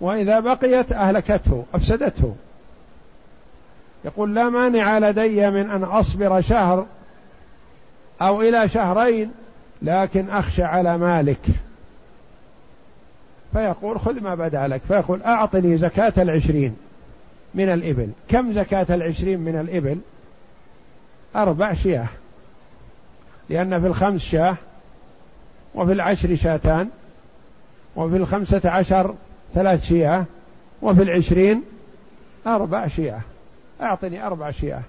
وإذا 0.00 0.40
بقيت 0.40 0.92
أهلكته 0.92 1.64
أفسدته. 1.74 2.34
يقول 4.04 4.34
لا 4.34 4.48
مانع 4.48 4.98
لدي 4.98 5.50
من 5.50 5.70
أن 5.70 5.84
أصبر 5.84 6.40
شهر 6.40 6.86
أو 8.22 8.42
إلى 8.42 8.68
شهرين 8.68 9.30
لكن 9.82 10.30
أخشى 10.30 10.62
على 10.62 10.98
مالك. 10.98 11.40
فيقول 13.52 14.00
خذ 14.00 14.20
ما 14.20 14.34
بدأ 14.34 14.66
لك 14.66 14.80
فيقول 14.88 15.22
أعطني 15.22 15.76
زكاة 15.76 16.12
العشرين 16.18 16.76
من 17.54 17.68
الإبل. 17.68 18.08
كم 18.28 18.52
زكاة 18.52 18.86
العشرين 18.90 19.40
من 19.40 19.60
الإبل؟ 19.60 19.98
أربع 21.36 21.74
شياه. 21.74 22.08
لأن 23.50 23.80
في 23.80 23.86
الخمس 23.86 24.22
شاه 24.22 24.56
وفي 25.74 25.92
العشر 25.92 26.36
شاتان 26.36 26.88
وفي 27.96 28.16
الخمسة 28.16 28.70
عشر 28.70 29.14
ثلاث 29.54 29.84
شياه 29.84 30.24
وفي 30.82 31.02
العشرين 31.02 31.62
أربع 32.46 32.88
شياه. 32.88 33.20
أعطني 33.80 34.26
أربع 34.26 34.50
شياه. 34.50 34.82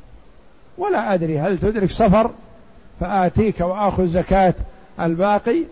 ولا 0.78 1.14
أدري 1.14 1.40
هل 1.40 1.58
تدرك 1.58 1.92
سفر 1.92 2.32
فآتيك 3.00 3.62
وآخذ 3.62 4.08
زكاة 4.08 4.54
الباقي 5.00 5.64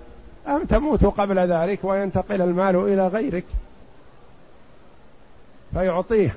أم 0.47 0.63
تموت 0.63 1.05
قبل 1.05 1.39
ذلك 1.51 1.79
وينتقل 1.83 2.41
المال 2.41 2.75
إلى 2.75 3.07
غيرك. 3.07 3.45
فيعطيه 5.73 6.35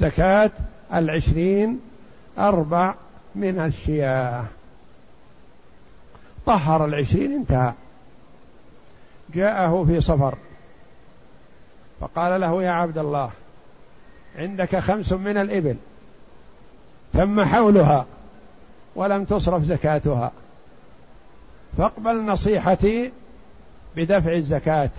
زكاة 0.00 0.50
العشرين 0.94 1.80
أربع 2.38 2.94
من 3.34 3.60
الشياه. 3.60 4.44
طهر 6.46 6.84
العشرين 6.84 7.32
انتهى. 7.32 7.72
جاءه 9.34 9.84
في 9.84 10.00
صفر 10.00 10.34
فقال 12.00 12.40
له 12.40 12.62
يا 12.62 12.70
عبد 12.70 12.98
الله 12.98 13.30
عندك 14.38 14.76
خمس 14.78 15.12
من 15.12 15.36
الإبل 15.36 15.76
تم 17.12 17.44
حولها 17.44 18.06
ولم 18.96 19.24
تصرف 19.24 19.62
زكاتها. 19.62 20.32
فاقبل 21.78 22.24
نصيحتي 22.24 23.12
بدفع 23.96 24.32
الزكاة 24.32 24.90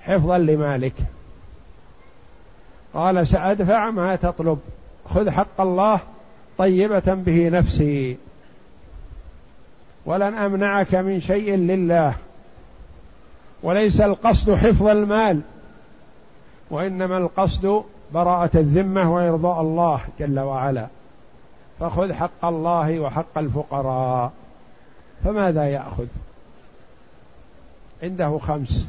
حفظا 0.00 0.38
لمالك. 0.38 0.94
قال 2.94 3.28
سأدفع 3.28 3.90
ما 3.90 4.16
تطلب 4.16 4.58
خذ 5.08 5.30
حق 5.30 5.60
الله 5.60 6.00
طيبة 6.58 7.14
به 7.14 7.48
نفسي. 7.48 8.16
ولن 10.06 10.34
أمنعك 10.34 10.94
من 10.94 11.20
شيء 11.20 11.54
لله 11.54 12.14
وليس 13.62 14.00
القصد 14.00 14.54
حفظ 14.54 14.86
المال 14.86 15.40
وإنما 16.70 17.18
القصد 17.18 17.84
براءة 18.14 18.50
الذمة 18.54 19.14
وإرضاء 19.14 19.60
الله 19.60 20.00
جل 20.20 20.40
وعلا. 20.40 20.86
فخذ 21.80 22.12
حق 22.12 22.44
الله 22.44 23.00
وحق 23.00 23.38
الفقراء. 23.38 24.32
فماذا 25.24 25.68
يأخذ؟ 25.68 26.06
عنده 28.02 28.38
خمس. 28.38 28.86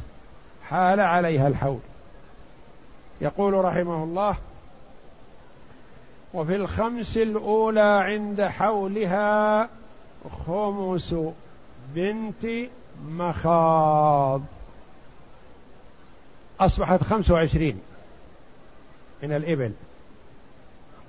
حال 0.68 1.00
عليها 1.00 1.48
الحول. 1.48 1.78
يقول 3.20 3.64
رحمه 3.64 4.04
الله 4.04 4.36
وفي 6.34 6.56
الخمس 6.56 7.16
الأولى 7.16 7.80
عند 7.80 8.42
حولها 8.42 9.68
خمس 10.46 11.14
بنت 11.94 12.46
مخاض. 13.08 14.40
أصبحت 16.60 17.02
خمس 17.02 17.30
وعشرين. 17.30 17.80
من 19.22 19.32
الإبل. 19.32 19.72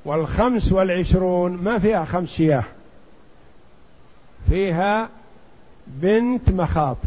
والخمس 0.05 0.71
والعشرون 0.71 1.51
ما 1.51 1.79
فيها 1.79 2.05
خمس 2.05 2.29
شياه. 2.29 2.63
فيها 4.49 5.09
بنت 5.87 6.49
مخاض 6.49 6.97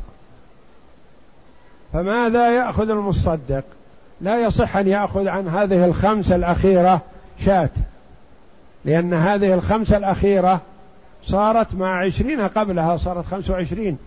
فماذا 1.92 2.56
يأخذ 2.56 2.90
المصدق؟ 2.90 3.64
لا 4.20 4.42
يصح 4.42 4.76
أن 4.76 4.88
يأخذ 4.88 5.28
عن 5.28 5.48
هذه 5.48 5.84
الخمس 5.84 6.32
الأخيرة 6.32 7.00
شاة. 7.44 7.70
لأن 8.84 9.14
هذه 9.14 9.54
الخمس 9.54 9.92
الأخيرة 9.92 10.60
صارت 11.24 11.74
مع 11.74 12.04
عشرين 12.06 12.40
قبلها 12.40 12.96
صارت 12.96 13.26
خمس 13.26 13.50
وعشرين. 13.50 13.98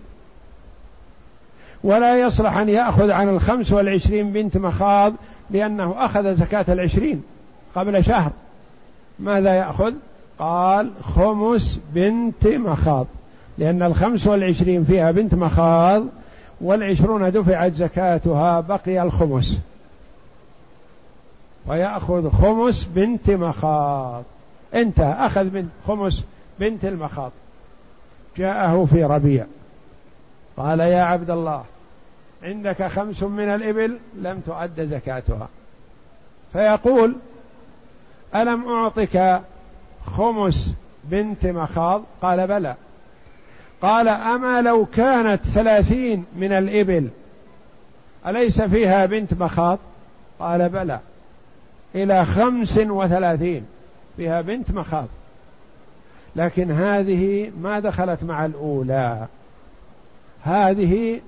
ولا 1.83 2.21
يصلح 2.21 2.57
أن 2.57 2.69
يأخذ 2.69 3.11
عن 3.11 3.29
الخمس 3.29 3.71
والعشرين 3.71 4.31
بنت 4.31 4.57
مخاض 4.57 5.13
لأنه 5.51 6.05
أخذ 6.05 6.33
زكاة 6.33 6.65
العشرين 6.69 7.23
قبل 7.75 8.03
شهر. 8.03 8.31
ماذا 9.19 9.53
يأخذ؟ 9.53 9.93
قال 10.39 10.91
خمس 11.15 11.79
بنت 11.93 12.47
مخاض. 12.47 13.07
لأن 13.57 13.83
الخمس 13.83 14.27
والعشرين 14.27 14.83
فيها 14.83 15.11
بنت 15.11 15.35
مخاض 15.35 16.03
والعشرون 16.61 17.31
دفعت 17.31 17.73
زكاتها 17.73 18.59
بقي 18.59 19.01
الخمس. 19.01 19.59
ويأخذ 21.67 22.29
خمس 22.29 22.83
بنت 22.83 23.29
مخاض. 23.29 24.23
انتهى 24.73 25.25
أخذ 25.25 25.43
من 25.43 25.69
خمس 25.87 26.23
بنت 26.59 26.85
المخاض. 26.85 27.31
جاءه 28.37 28.85
في 28.85 29.03
ربيع. 29.03 29.45
قال 30.57 30.79
يا 30.79 31.01
عبد 31.01 31.29
الله 31.29 31.63
عندك 32.43 32.87
خمس 32.87 33.23
من 33.23 33.49
الإبل 33.49 33.99
لم 34.15 34.39
تؤد 34.39 34.81
زكاتها. 34.81 35.49
فيقول 36.53 37.15
ألم 38.35 38.67
أعطك 38.67 39.41
خمس 40.05 40.75
بنت 41.03 41.45
مخاض؟ 41.45 42.03
قال 42.21 42.47
بلى. 42.47 42.75
قال 43.81 44.07
أما 44.07 44.61
لو 44.61 44.85
كانت 44.85 45.45
ثلاثين 45.45 46.25
من 46.35 46.51
الإبل 46.51 47.09
أليس 48.27 48.61
فيها 48.61 49.05
بنت 49.05 49.33
مخاض؟ 49.33 49.79
قال 50.39 50.69
بلى. 50.69 50.99
إلى 51.95 52.25
خمس 52.25 52.77
وثلاثين 52.77 53.65
فيها 54.17 54.41
بنت 54.41 54.71
مخاض. 54.71 55.07
لكن 56.35 56.71
هذه 56.71 57.51
ما 57.61 57.79
دخلت 57.79 58.23
مع 58.23 58.45
الأولى. 58.45 59.27
هذه 60.43 61.19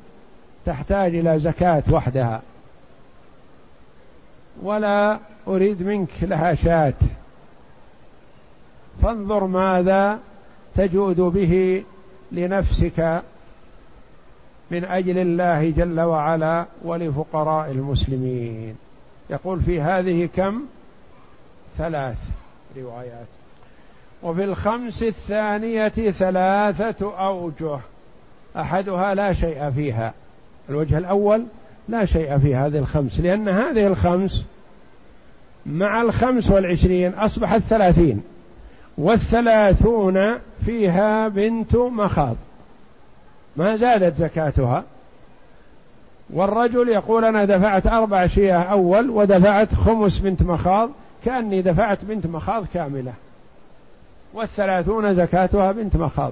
تحتاج 0.66 1.16
إلى 1.16 1.40
زكاة 1.40 1.84
وحدها. 1.92 2.42
ولا 4.62 5.20
أريد 5.48 5.82
منك 5.82 6.10
لها 6.22 6.56
شاة 6.56 6.94
فانظر 9.02 9.46
ماذا 9.46 10.20
تجود 10.76 11.20
به 11.20 11.84
لنفسك 12.32 13.22
من 14.72 14.86
أجل 14.86 15.18
الله 15.18 15.70
جل 15.70 16.00
وعلا 16.00 16.66
ولفقراء 16.82 17.72
المسلمين. 17.72 18.76
يقول 19.30 19.60
في 19.60 19.82
هذه 19.82 20.30
كم؟ 20.36 20.62
ثلاث 21.78 22.18
روايات. 22.78 23.28
وفي 24.24 24.44
الخمس 24.44 25.04
الثانية 25.04 26.12
ثلاثة 26.12 27.20
أوجه. 27.28 27.80
أحدها 28.58 29.14
لا 29.14 29.34
شيء 29.34 29.72
فيها. 29.72 30.14
الوجه 30.72 30.98
الأول 30.98 31.44
لا 31.90 32.06
شيء 32.06 32.38
في 32.38 32.56
هذه 32.56 32.78
الخمس 32.78 33.20
لأن 33.20 33.50
هذه 33.50 33.88
الخمس 33.88 34.46
مع 35.66 36.02
الخمس 36.02 36.52
والعشرين 36.52 37.14
أصبحت 37.14 37.62
ثلاثين 37.62 38.22
والثلاثون 38.98 40.34
فيها 40.66 41.28
بنت 41.28 41.76
مخاض 41.76 42.36
ما 43.58 43.76
زادت 43.76 44.18
زكاتها. 44.18 44.84
والرجل 46.30 46.90
يقول 46.90 47.26
أنا 47.26 47.46
دفعت 47.46 47.88
أربع 47.88 48.28
شياه 48.28 48.60
أول 48.60 49.10
ودفعت 49.10 49.74
خمس 49.74 50.18
بنت 50.18 50.42
مخاض 50.44 50.90
كأني 51.26 51.62
دفعت 51.62 51.98
بنت 52.04 52.28
مخاض 52.28 52.66
كاملة 52.74 53.14
والثلاثون 54.34 55.16
زكاتها 55.16 55.72
بنت 55.72 55.96
مخاض. 55.96 56.32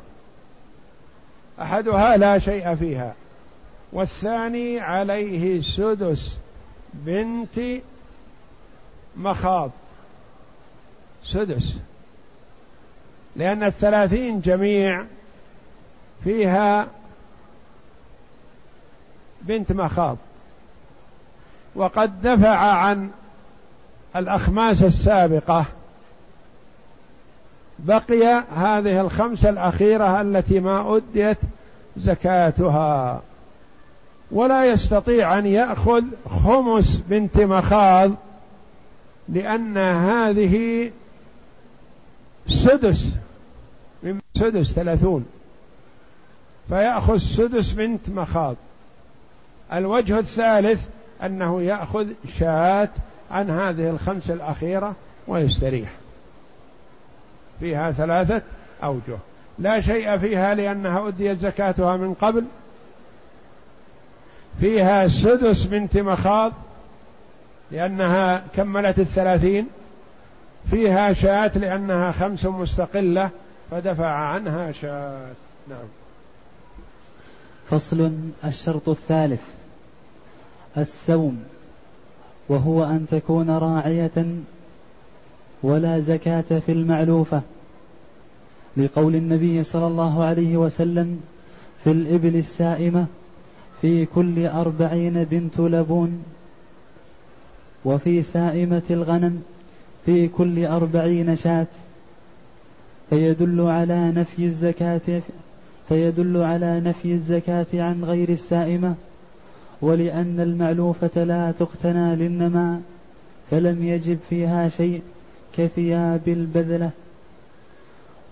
أحدها 1.62 2.18
لا 2.18 2.40
شيء 2.40 2.76
فيها. 2.76 3.14
والثاني 3.94 4.80
عليه 4.80 5.62
سدس 5.62 6.38
بنت 6.94 7.82
مخاض. 9.18 9.72
سدس. 11.24 11.78
لأن 13.36 13.64
الثلاثين 13.64 14.42
جميع 14.42 15.06
فيها 16.24 16.88
بنت 19.42 19.72
مخاض. 19.72 20.18
وقد 21.76 22.22
دفع 22.22 22.58
عن 22.58 23.10
الأخماس 24.16 24.84
السابقة 24.84 25.66
بقي 27.80 28.44
هذه 28.56 29.02
الخمسة 29.02 29.50
الأخيرة 29.50 30.22
التي 30.22 30.60
ما 30.60 30.98
أديت 30.98 31.38
زكاتها. 31.98 33.22
ولا 34.32 34.66
يستطيع 34.66 35.38
أن 35.38 35.46
يأخذ 35.46 36.04
خمس 36.26 37.04
بنت 37.10 37.38
مخاض 37.38 38.12
لأن 39.30 39.78
هذه 39.78 40.92
سدس 42.48 43.06
من 44.04 44.20
سدس 44.38 44.74
ثلاثون. 44.74 45.26
فيأخذ 46.70 47.18
سدس 47.18 47.72
بنت 47.72 48.10
مخاض. 48.10 48.56
الوجه 49.74 50.20
الثالث 50.20 50.90
أنه 51.24 51.62
يأخذ 51.62 52.08
شاة 52.40 52.90
عن 53.32 53.50
هذه 53.50 53.90
الخمس 53.90 54.32
الأخيرة 54.32 54.96
ويستريح. 55.28 55.90
فيها 57.60 57.92
ثلاثة 57.92 58.42
أوجه. 58.84 59.18
لا 59.60 59.82
شيء 59.82 60.18
فيها 60.18 60.56
لأنها 60.56 61.08
أديت 61.08 61.38
زكاتها 61.38 61.98
من 61.98 62.14
قبل 62.14 62.46
فيها 64.62 65.08
سدس 65.08 65.64
بنت 65.64 65.98
مخاض 65.98 66.54
لأنها 67.72 68.44
كملت 68.56 69.00
الثلاثين. 69.00 69.68
فيها 70.72 71.14
شاة 71.14 71.58
لأنها 71.58 72.12
خمس 72.12 72.46
مستقلة 72.46 73.30
فدفع 73.72 74.08
عنها 74.08 74.72
شاة. 74.72 75.28
نعم. 75.70 75.88
فصل 77.70 78.12
الشرط 78.46 78.90
الثالث. 78.90 79.42
السوم 80.78 81.44
وهو 82.50 82.84
أن 82.84 83.06
تكون 83.12 83.50
راعية 83.50 84.26
ولا 85.64 86.00
زكاة 86.00 86.60
في 86.66 86.72
المعلوفة 86.72 87.42
لقول 88.78 89.16
النبي 89.16 89.64
صلى 89.64 89.88
الله 89.88 90.24
عليه 90.24 90.58
وسلم 90.58 91.22
في 91.84 91.92
الإبل 91.92 92.36
السائمة 92.36 93.06
في 93.82 94.06
كل 94.06 94.48
أربعين 94.48 95.24
بنت 95.24 95.60
لبون 95.60 96.24
وفي 97.86 98.24
سائمة 98.24 98.82
الغنم 98.90 99.44
في 100.06 100.28
كل 100.28 100.66
أربعين 100.66 101.36
شاة. 101.36 101.68
فيدل 103.10 103.62
على 103.62 104.12
نفي 104.12 104.46
الزكاة 104.46 105.22
فيدل 105.90 106.38
على 106.38 106.80
نفي 106.80 107.14
الزكاة 107.14 107.66
عن 107.74 108.04
غير 108.04 108.30
السائمة. 108.30 108.96
ولأن 109.82 110.40
المعلوفة 110.40 111.24
لا 111.24 111.52
تقتنى 111.52 112.16
للنماء 112.16 112.82
فلم 113.52 113.84
يجب 113.84 114.18
فيها 114.30 114.70
شيء 114.70 115.02
كثياب 115.58 116.28
البذلة. 116.28 116.92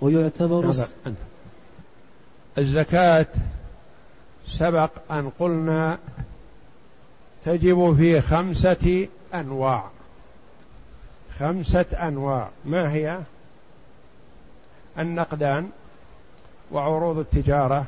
ويعتبر 0.01 0.75
الزكاة 2.57 3.25
سبق 4.49 4.89
أن 5.11 5.31
قلنا 5.39 5.97
تجب 7.45 7.95
في 7.97 8.21
خمسة 8.21 9.07
أنواع. 9.33 9.83
خمسة 11.39 11.85
أنواع. 12.07 12.49
ما 12.65 12.91
هي؟ 12.91 13.19
النقدان 14.99 15.69
وعروض 16.71 17.17
التجارة 17.17 17.85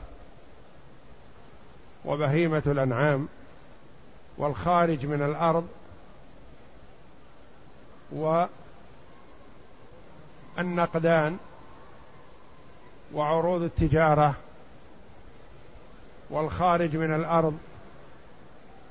وبهيمة 2.05 2.63
الأنعام 2.65 3.27
والخارج 4.37 5.05
من 5.05 5.21
الأرض 5.21 5.67
والنقدان 10.57 11.37
وعروض 13.13 13.61
التجارة 13.61 14.35
والخارج 16.29 16.95
من 16.95 17.15
الأرض 17.15 17.57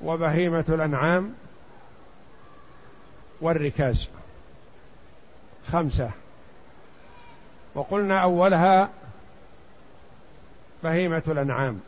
وبهيمة 0.01 0.65
الأنعام 0.69 1.33
والركاز. 3.41 4.07
خمسة. 5.67 6.09
وقلنا 7.75 8.19
أولها 8.19 8.89
بهيمة 10.83 11.23
الأنعام. 11.27 11.79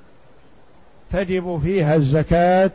تجب 1.12 1.60
فيها 1.64 1.96
الزكاة 1.96 2.72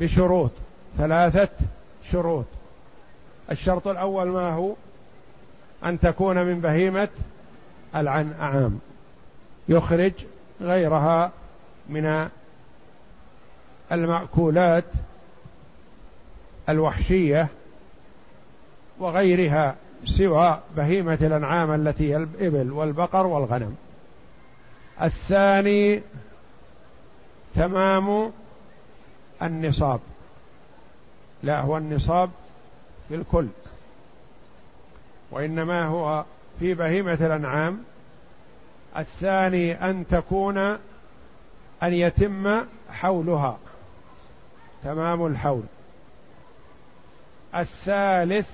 بشروط 0.00 0.50
ثلاثة 0.98 1.48
شروط. 2.10 2.46
الشرط 3.50 3.88
الأول 3.88 4.28
ما 4.28 4.52
هو؟ 4.52 4.74
أن 5.84 6.00
تكون 6.00 6.38
من 6.38 6.60
بهيمة 6.60 7.08
الأنعام. 7.96 8.80
يخرج 9.68 10.12
غيرها 10.60 11.32
من 11.88 12.28
المأكولات 13.92 14.84
الوحشية 16.68 17.48
وغيرها 18.98 19.76
سوى 20.04 20.60
بهيمة 20.76 21.18
الأنعام 21.20 21.72
التي 21.74 22.10
هي 22.10 22.16
الإبل 22.16 22.72
والبقر 22.72 23.26
والغنم. 23.26 23.76
الثاني 25.02 26.02
تمام 27.54 28.32
النصاب. 29.42 30.00
لا 31.42 31.60
هو 31.60 31.76
النصاب 31.76 32.30
في 33.08 33.14
الكل 33.14 33.46
وإنما 35.30 35.86
هو 35.86 36.24
في 36.60 36.74
بهيمة 36.74 37.18
الأنعام 37.20 37.84
الثاني 38.98 39.90
أن 39.90 40.04
تكون 40.10 40.58
أن 41.82 41.92
يتم 41.92 42.64
حولها. 42.90 43.58
تمام 44.84 45.26
الحول. 45.26 45.62
الثالث 47.54 48.50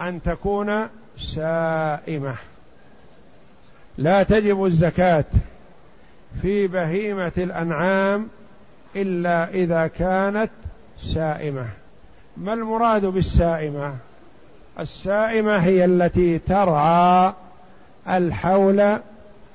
أن 0.00 0.22
تكون 0.22 0.88
سائمة 1.18 2.34
لا 3.98 4.22
تجب 4.22 4.64
الزكاة 4.64 5.24
في 6.42 6.66
بهيمة 6.66 7.32
الأنعام 7.38 8.28
إلا 8.96 9.50
إذا 9.50 9.86
كانت 9.86 10.50
سائمة 11.02 11.66
ما 12.36 12.52
المراد 12.52 13.06
بالسائمة 13.06 13.94
السائمة 14.80 15.56
هي 15.56 15.84
التي 15.84 16.38
ترعى 16.38 17.32
الحول 18.08 18.98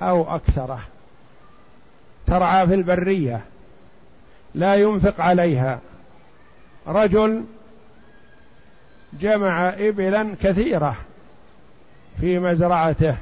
أو 0.02 0.36
أكثره. 0.36 0.80
ترعى 2.28 2.68
في 2.68 2.74
البرية. 2.74 3.42
لا 4.56 4.76
ينفق 4.76 5.22
عليها. 5.22 5.80
رجل 6.88 7.44
جمع 9.22 9.70
إبلا 9.70 10.36
كثيرة 10.42 10.96
في 12.20 12.40
مزرعته 12.40 13.18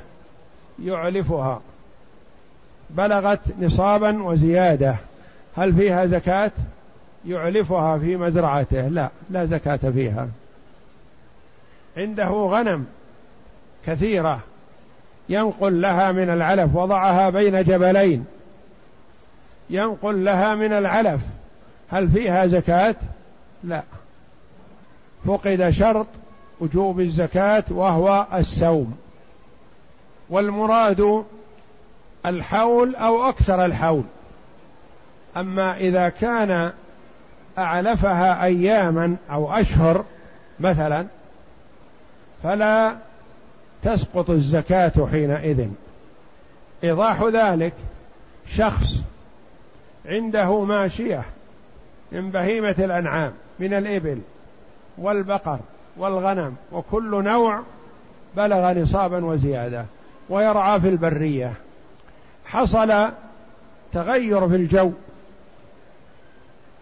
يعلفها. 0.84 1.62
بلغت 2.90 3.40
نصابا 3.60 4.24
وزيادة. 4.24 4.96
هل 5.58 5.74
فيها 5.74 6.06
زكاة؟ 6.06 6.52
يعلفها 7.26 7.98
في 7.98 8.18
مزرعته. 8.18 8.88
لا 8.88 9.10
لا 9.30 9.46
زكاة 9.46 9.92
فيها. 9.92 10.28
عنده 11.98 12.28
غنم 12.28 12.86
كثيرة. 13.86 14.40
ينقل 15.30 15.82
لها 15.82 16.12
من 16.12 16.30
العلف 16.30 16.76
وضعها 16.76 17.30
بين 17.30 17.64
جبلين. 17.64 18.26
ينقل 19.70 20.26
لها 20.26 20.56
من 20.56 20.74
العلف. 20.74 21.22
هل 21.92 22.10
فيها 22.10 22.48
زكاة؟ 22.48 22.96
لا. 23.64 23.84
فقد 25.26 25.70
شرط 25.70 26.08
وجوب 26.60 27.00
الزكاة 27.00 27.64
وهو 27.70 28.28
السوم 28.34 28.98
والمراد 30.30 31.24
الحول 32.26 32.96
أو 32.96 33.30
أكثر 33.30 33.66
الحول. 33.66 34.04
أما 35.38 35.78
إذا 35.78 36.10
كان 36.10 36.72
أعلفها 37.58 38.44
أياما 38.44 39.16
أو 39.32 39.54
أشهر 39.54 40.06
مثلا 40.60 41.06
فلا 42.44 42.96
تسقط 43.84 44.30
الزكاة 44.30 45.08
حينئذ. 45.12 45.68
إيضاح 46.84 47.24
ذلك 47.24 47.74
شخص 48.48 49.04
عنده 50.06 50.64
ماشية 50.64 51.24
من 52.12 52.32
بهيمة 52.32 52.76
الأنعام 52.80 53.32
من 53.60 53.74
الإبل 53.74 54.22
والبقر 54.98 55.60
والغنم 55.98 56.56
وكل 56.72 57.24
نوع 57.24 57.62
بلغ 58.38 58.72
نصابا 58.72 59.26
وزيادة 59.26 59.86
ويرعى 60.30 60.82
في 60.82 60.90
البرية. 60.90 61.54
حصل 62.46 63.12
تغير 63.94 64.50
في 64.50 64.56
الجو 64.56 64.92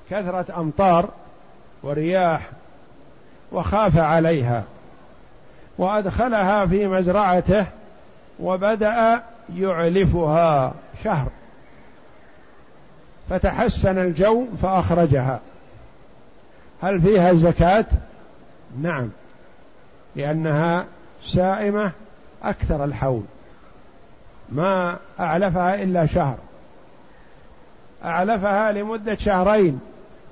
كثرة 0.09 0.59
أمطار 0.59 1.09
ورياح 1.83 2.49
وخاف 3.51 3.97
عليها. 3.97 4.63
وأدخلها 5.81 6.65
في 6.65 6.87
مزرعته 6.87 7.65
وبدأ 8.39 9.23
يعلفها 9.55 10.73
شهر. 11.03 11.27
فتحسن 13.29 13.97
الجو 13.97 14.45
فأخرجها. 14.61 15.39
هل 16.81 17.01
فيها 17.01 17.33
زكاة؟ 17.33 17.85
نعم 18.81 19.09
لأنها 20.15 20.85
سائمة 21.23 21.91
أكثر 22.43 22.83
الحول. 22.83 23.23
ما 24.49 24.97
أعلفها 25.19 25.83
إلا 25.83 26.05
شهر. 26.05 26.37
أعلفها 28.05 28.71
لمدة 28.71 29.15
شهرين 29.15 29.79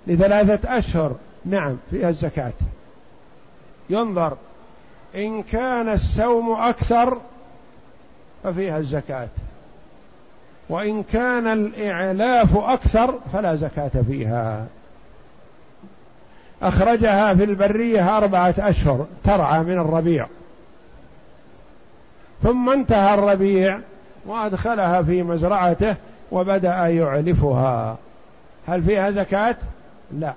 لثلاثة 0.08 0.78
أشهر. 0.78 1.16
نعم 1.46 1.78
فيها 1.92 2.10
الزكاة. 2.10 2.54
ينظر 3.90 4.38
إن 5.16 5.44
كان 5.44 5.90
السوم 5.90 6.52
أكثر 6.52 7.18
ففيها 8.44 8.78
الزكاة. 8.78 9.28
وإن 10.70 11.04
كان 11.04 11.48
الإعلاف 11.48 12.58
أكثر 12.58 13.20
فلا 13.34 13.56
زكاة 13.56 14.02
فيها. 14.08 14.66
أخرجها 16.62 17.34
في 17.34 17.44
البرية 17.44 18.18
أربعة 18.18 18.56
أشهر 18.60 19.06
ترعى 19.24 19.60
من 19.60 19.80
الربيع. 19.80 20.28
ثم 22.44 22.70
انتهى 22.70 23.14
الربيع 23.14 23.80
وأدخلها 24.26 25.02
في 25.02 25.24
مزرعته 25.24 25.96
وبدأ 26.32 26.88
يعلفها. 26.88 27.98
هل 28.68 28.84
فيها 28.84 29.12
زكاة؟ 29.12 29.56
لا. 30.12 30.34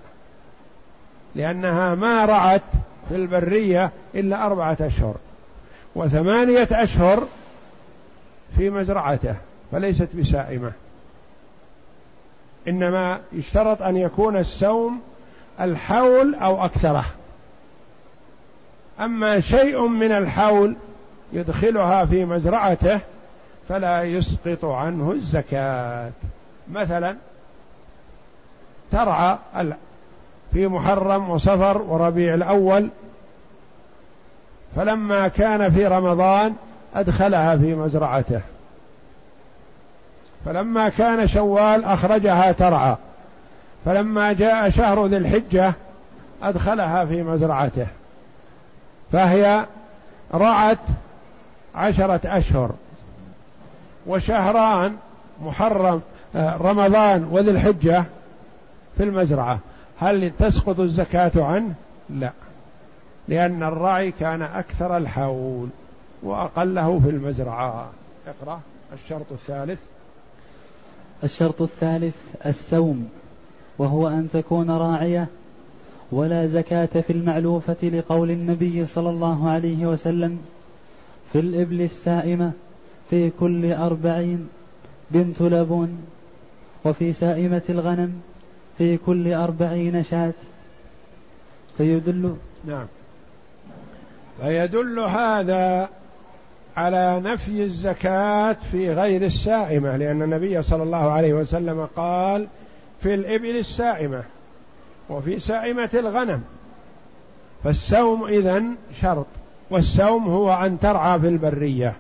لأنها 1.34 1.94
ما 1.94 2.24
رعت 2.24 2.62
في 3.08 3.16
البرية 3.16 3.90
إلا 4.14 4.46
أربعة 4.46 4.76
أشهر 4.80 5.14
وثمانية 5.94 6.68
أشهر 6.72 7.26
في 8.56 8.70
مزرعته 8.70 9.34
فليست 9.72 10.08
بسائمة. 10.16 10.72
إنما 12.68 13.20
يشترط 13.32 13.82
أن 13.82 13.96
يكون 13.96 14.36
السوم 14.36 15.00
الحول 15.60 16.34
أو 16.34 16.64
أكثره. 16.64 17.04
أما 19.00 19.40
شيء 19.40 19.86
من 19.86 20.12
الحول 20.12 20.76
يدخلها 21.32 22.04
في 22.04 22.24
مزرعته 22.24 23.00
فلا 23.68 24.02
يسقط 24.02 24.64
عنه 24.64 25.12
الزكاة. 25.12 26.10
مثلا 26.72 27.16
ترعى 28.92 29.38
في 30.52 30.68
محرم 30.68 31.30
وصفر 31.30 31.82
وربيع 31.82 32.34
الأول 32.34 32.88
فلما 34.76 35.28
كان 35.28 35.72
في 35.72 35.86
رمضان 35.86 36.54
أدخلها 36.94 37.56
في 37.56 37.74
مزرعته. 37.74 38.40
فلما 40.44 40.88
كان 40.88 41.28
شوال 41.28 41.84
أخرجها 41.84 42.52
ترعى. 42.52 42.96
فلما 43.84 44.32
جاء 44.32 44.70
شهر 44.70 45.06
ذي 45.06 45.16
الحجة 45.16 45.74
أدخلها 46.42 47.04
في 47.04 47.22
مزرعته. 47.22 47.86
فهي 49.12 49.64
رعت 50.34 50.78
عشرة 51.74 52.20
أشهر. 52.24 52.70
وشهران 54.06 54.96
محرم 55.42 56.00
آه، 56.36 56.56
رمضان 56.56 57.28
وذي 57.30 57.50
الحجة 57.50 58.04
في 58.96 59.02
المزرعة. 59.02 59.58
هل 60.02 60.32
تسقط 60.38 60.80
الزكاة 60.80 61.32
عنه؟ 61.36 61.74
لا. 62.10 62.32
لأن 63.28 63.62
الرعي 63.62 64.10
كان 64.10 64.42
أكثر 64.42 64.96
الحول 64.96 65.68
وأقله 66.22 67.00
في 67.00 67.10
المزرعة. 67.10 67.90
اقرأ. 68.26 68.60
الشرط 68.92 69.32
الثالث. 69.32 69.78
الشرط 71.24 71.62
الثالث 71.62 72.14
السوم 72.46 73.08
وهو 73.78 74.08
أن 74.08 74.28
تكون 74.32 74.70
راعية 74.70 75.26
ولا 76.12 76.46
زكاة 76.46 76.86
في 76.86 77.10
المعلوفة 77.12 77.76
لقول 77.82 78.30
النبي 78.30 78.86
صلى 78.86 79.10
الله 79.10 79.50
عليه 79.50 79.86
وسلم 79.86 80.38
في 81.32 81.38
الإبل 81.38 81.80
السائمة 81.82 82.52
في 83.10 83.30
كل 83.30 83.72
أربعين 83.72 84.48
بنت 85.10 85.42
لبون 85.42 85.98
وفي 86.84 87.12
سائمة 87.12 87.62
الغنم 87.68 88.20
في 88.78 88.96
كل 88.96 89.32
أربعين 89.32 90.02
شاة. 90.02 90.32
فيدل 91.78 92.36
نعم. 92.64 92.86
فيدل 94.40 94.98
هذا 94.98 95.88
على 96.76 97.20
نفي 97.24 97.62
الزكاة 97.62 98.56
في 98.70 98.92
غير 98.92 99.24
السائمة 99.24 99.96
لأن 99.96 100.22
النبي 100.22 100.62
صلى 100.62 100.82
الله 100.82 101.10
عليه 101.10 101.34
وسلم 101.34 101.88
قال 101.96 102.46
في 103.00 103.14
الإبل 103.14 103.56
السائمة 103.56 104.22
وفي 105.08 105.40
سائمة 105.40 105.90
الغنم. 105.94 106.42
فالسوم 107.64 108.24
إذن 108.24 108.74
شرط 109.00 109.26
والسوم 109.70 110.28
هو 110.28 110.54
أن 110.54 110.80
ترعى 110.80 111.20
في 111.20 111.28
البرية 111.28 111.96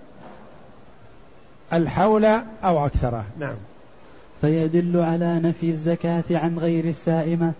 الحول 1.72 2.24
أو 2.64 2.86
أكثره. 2.86 3.24
نعم. 3.38 3.56
فيدل 4.42 5.00
على 5.00 5.40
نفي 5.40 5.70
الزكاة 5.70 6.24
عن 6.30 6.58
غير 6.58 6.84
السائمة. 6.84 7.52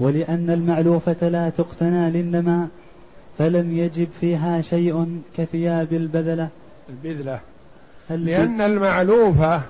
ولأن 0.00 0.50
المعلوفة 0.50 1.28
لا 1.28 1.50
تقتنى 1.50 2.10
للنماء 2.10 2.68
فلم 3.38 3.72
يجب 3.72 4.08
فيها 4.20 4.60
شيء 4.60 5.22
كثياب 5.36 5.92
البذلة. 5.92 6.48
البذلة. 6.88 7.40
لأن 8.10 8.60
المعلوفة 8.60 9.62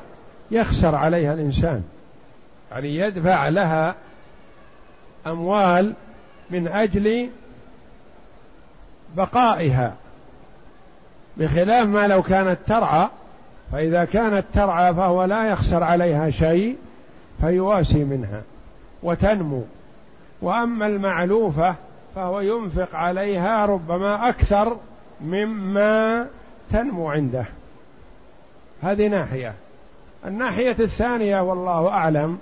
يخسر 0.51 0.95
عليها 0.95 1.35
الإنسان. 1.35 1.83
يعني 2.71 2.97
يدفع 2.97 3.49
لها 3.49 3.95
أموال 5.27 5.93
من 6.51 6.69
أجل 6.69 7.29
بقائها 9.17 9.95
بخلاف 11.37 11.87
ما 11.87 12.09
لو 12.09 12.23
كانت 12.23 12.59
ترعى. 12.67 13.09
فإذا 13.73 14.05
كانت 14.05 14.45
ترعى 14.55 14.95
فهو 14.95 15.25
لا 15.25 15.51
يخسر 15.51 15.83
عليها 15.83 16.31
شيء 16.31 16.77
فيواسي 17.41 18.05
منها 18.05 18.43
وتنمو. 19.03 19.63
وأما 20.43 20.87
المعلوفة 20.87 21.75
فهو 22.15 22.41
ينفق 22.41 22.97
عليها 22.97 23.67
ربما 23.67 24.29
أكثر 24.29 24.77
مما 25.21 26.27
تنمو 26.73 27.11
عنده. 27.11 27.45
هذه 28.83 29.09
ناحية. 29.09 29.53
الناحية 30.27 30.77
الثانية 30.81 31.41
والله 31.41 31.89
أعلم 31.89 32.39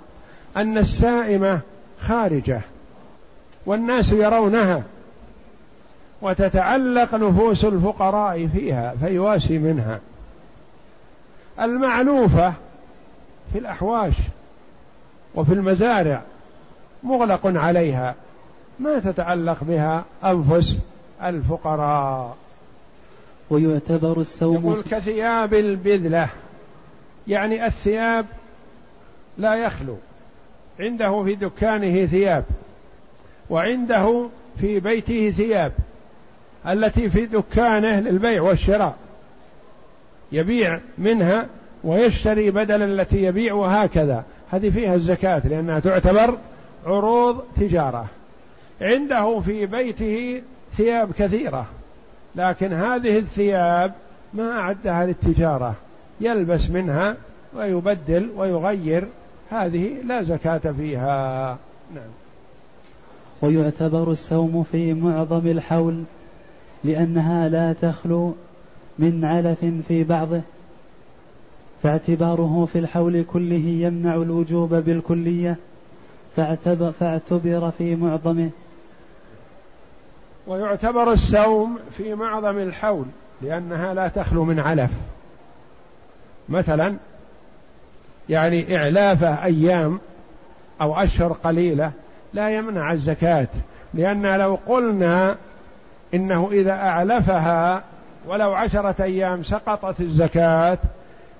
أن 0.57 0.77
السائمة 0.77 1.59
خارجة 2.01 2.61
والناس 3.65 4.11
يرونها 4.11 4.83
وتتعلق 6.21 7.15
نفوس 7.15 7.65
الفقراء 7.65 8.47
فيها 8.47 8.93
فيواسي 8.99 9.57
منها. 9.57 9.99
المعلوفة 11.59 12.53
في 13.53 13.59
الأحواش 13.59 14.13
وفي 15.35 15.53
المزارع 15.53 16.21
مغلق 17.03 17.41
عليها 17.45 18.15
ما 18.79 18.99
تتعلق 18.99 19.63
بها 19.63 20.05
أنفس 20.23 20.77
الفقراء. 21.23 22.35
ويعتبر 23.49 24.21
السوم 24.21 24.55
يقول 24.55 24.83
كثياب 24.91 25.53
البذلة 25.53 26.29
يعني 27.27 27.65
الثياب 27.65 28.25
لا 29.37 29.55
يخلو 29.55 29.97
عنده 30.79 31.23
في 31.23 31.35
دكانه 31.35 32.05
ثياب 32.05 32.43
وعنده 33.49 34.27
في 34.61 34.79
بيته 34.79 35.31
ثياب 35.31 35.71
التي 36.67 37.09
في 37.09 37.25
دكانه 37.25 37.99
للبيع 37.99 38.41
والشراء. 38.41 38.95
يبيع 40.35 40.79
منها 40.97 41.47
ويشتري 41.83 42.51
بدلا 42.51 42.85
التي 42.85 43.23
يبيع 43.23 43.53
وهكذا. 43.53 44.23
هذه 44.51 44.69
فيها 44.69 44.95
الزكاة 44.95 45.47
لأنها 45.47 45.79
تعتبر 45.79 46.37
عروض 46.85 47.43
تجارة. 47.57 48.05
عنده 48.81 49.39
في 49.39 49.65
بيته 49.65 50.41
ثياب 50.77 51.11
كثيرة 51.11 51.65
لكن 52.35 52.73
هذه 52.73 53.17
الثياب 53.17 53.93
ما 54.33 54.51
أعدها 54.51 55.05
للتجارة. 55.05 55.75
يلبس 56.21 56.69
منها 56.69 57.15
ويبدل 57.55 58.29
ويغير 58.37 59.07
هذه 59.51 59.89
لا 60.05 60.23
زكاة 60.23 60.73
فيها. 60.77 61.57
نعم. 61.95 62.11
ويعتبر 63.41 64.11
السوم 64.11 64.63
في 64.71 64.93
معظم 64.93 65.47
الحول 65.47 66.03
لأنها 66.83 67.49
لا 67.49 67.73
تخلو 67.81 68.35
من 68.99 69.25
علف 69.25 69.65
في 69.87 70.03
بعضه 70.03 70.41
فاعتباره 71.83 72.67
في 72.73 72.79
الحول 72.79 73.23
كله 73.23 73.55
يمنع 73.55 74.15
الوجوب 74.15 74.73
بالكلية 74.75 75.55
فاعتبر, 76.35 76.91
فاعتبر 76.91 77.71
في 77.77 77.95
معظمه. 77.95 78.49
ويعتبر 80.47 81.11
السوم 81.11 81.79
في 81.97 82.15
معظم 82.15 82.57
الحول 82.57 83.05
لأنها 83.41 83.93
لا 83.93 84.07
تخلو 84.07 84.45
من 84.45 84.59
علف. 84.59 84.91
مثلا 86.49 86.95
يعني 88.29 88.77
إعلافه 88.77 89.43
أيام 89.43 89.99
أو 90.81 90.95
أشهر 90.95 91.33
قليلة 91.33 91.91
لا 92.33 92.49
يمنع 92.49 92.91
الزكاة 92.91 93.47
لأن 93.93 94.39
لو 94.39 94.59
قلنا 94.67 95.35
إنه 96.13 96.49
إذا 96.51 96.71
أعلفها 96.71 97.83
ولو 98.27 98.53
عشرة 98.53 99.03
أيام 99.03 99.43
سقطت 99.43 100.01
الزكاة 100.01 100.77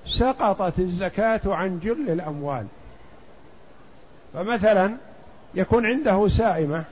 سقطت 0.06 0.78
الزكاة 0.78 1.40
عن 1.46 1.80
جل 1.80 2.10
الأموال. 2.10 2.66
فمثلا 4.34 4.96
يكون 5.54 5.86
عنده 5.86 6.28
سائمة 6.28 6.84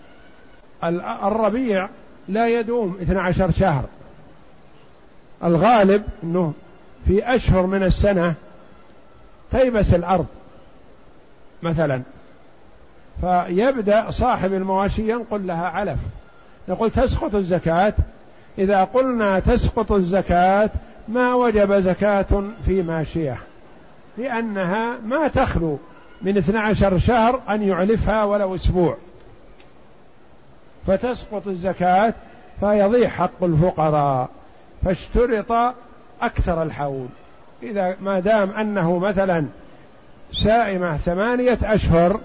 الربيع 1.23 1.89
لا 2.29 2.49
يدوم 2.49 2.99
12 3.03 3.51
شهر. 3.51 3.85
الغالب 5.45 6.03
أنه 6.25 6.53
في 7.07 7.35
أشهر 7.35 7.67
من 7.67 7.83
السنة 7.83 8.35
تيبس 9.51 9.95
الأرض 9.95 10.27
مثلا. 11.63 12.03
فيبدأ 13.21 14.11
صاحب 14.11 14.53
المواشي 14.53 15.11
ينقل 15.11 15.47
لها 15.47 15.67
علف. 15.67 15.99
نقول 16.69 16.91
تسقط 16.91 17.35
الزكاة 17.35 17.95
إذا 18.59 18.85
قلنا 18.85 19.41
تسقط 19.41 19.93
الزكاة 19.93 20.71
ما 21.09 21.35
وجب 21.35 21.73
زكاة 21.73 22.45
في 22.67 22.83
ماشية؟ 22.83 23.37
لأنها 24.19 24.99
ما 25.07 25.29
تخلو 25.29 25.79
من 26.23 26.37
12 26.37 26.99
شهر 26.99 27.41
أن 27.49 27.63
يعلفها 27.63 28.25
ولو 28.25 28.55
أسبوع. 28.55 28.97
فتسقط 30.87 31.47
الزكاة 31.47 32.15
فيضيع 32.61 33.09
حق 33.09 33.45
الفقراء 33.45 34.29
فاشترط 34.85 35.75
أكثر 36.23 36.63
الحول. 36.63 37.07
إذا 37.63 37.97
ما 38.01 38.21
دام 38.21 38.51
أنه 38.51 38.99
مثلا 38.99 39.47
سائمة 40.33 40.97
ثمانية 40.97 41.59
أشهر 41.63 42.21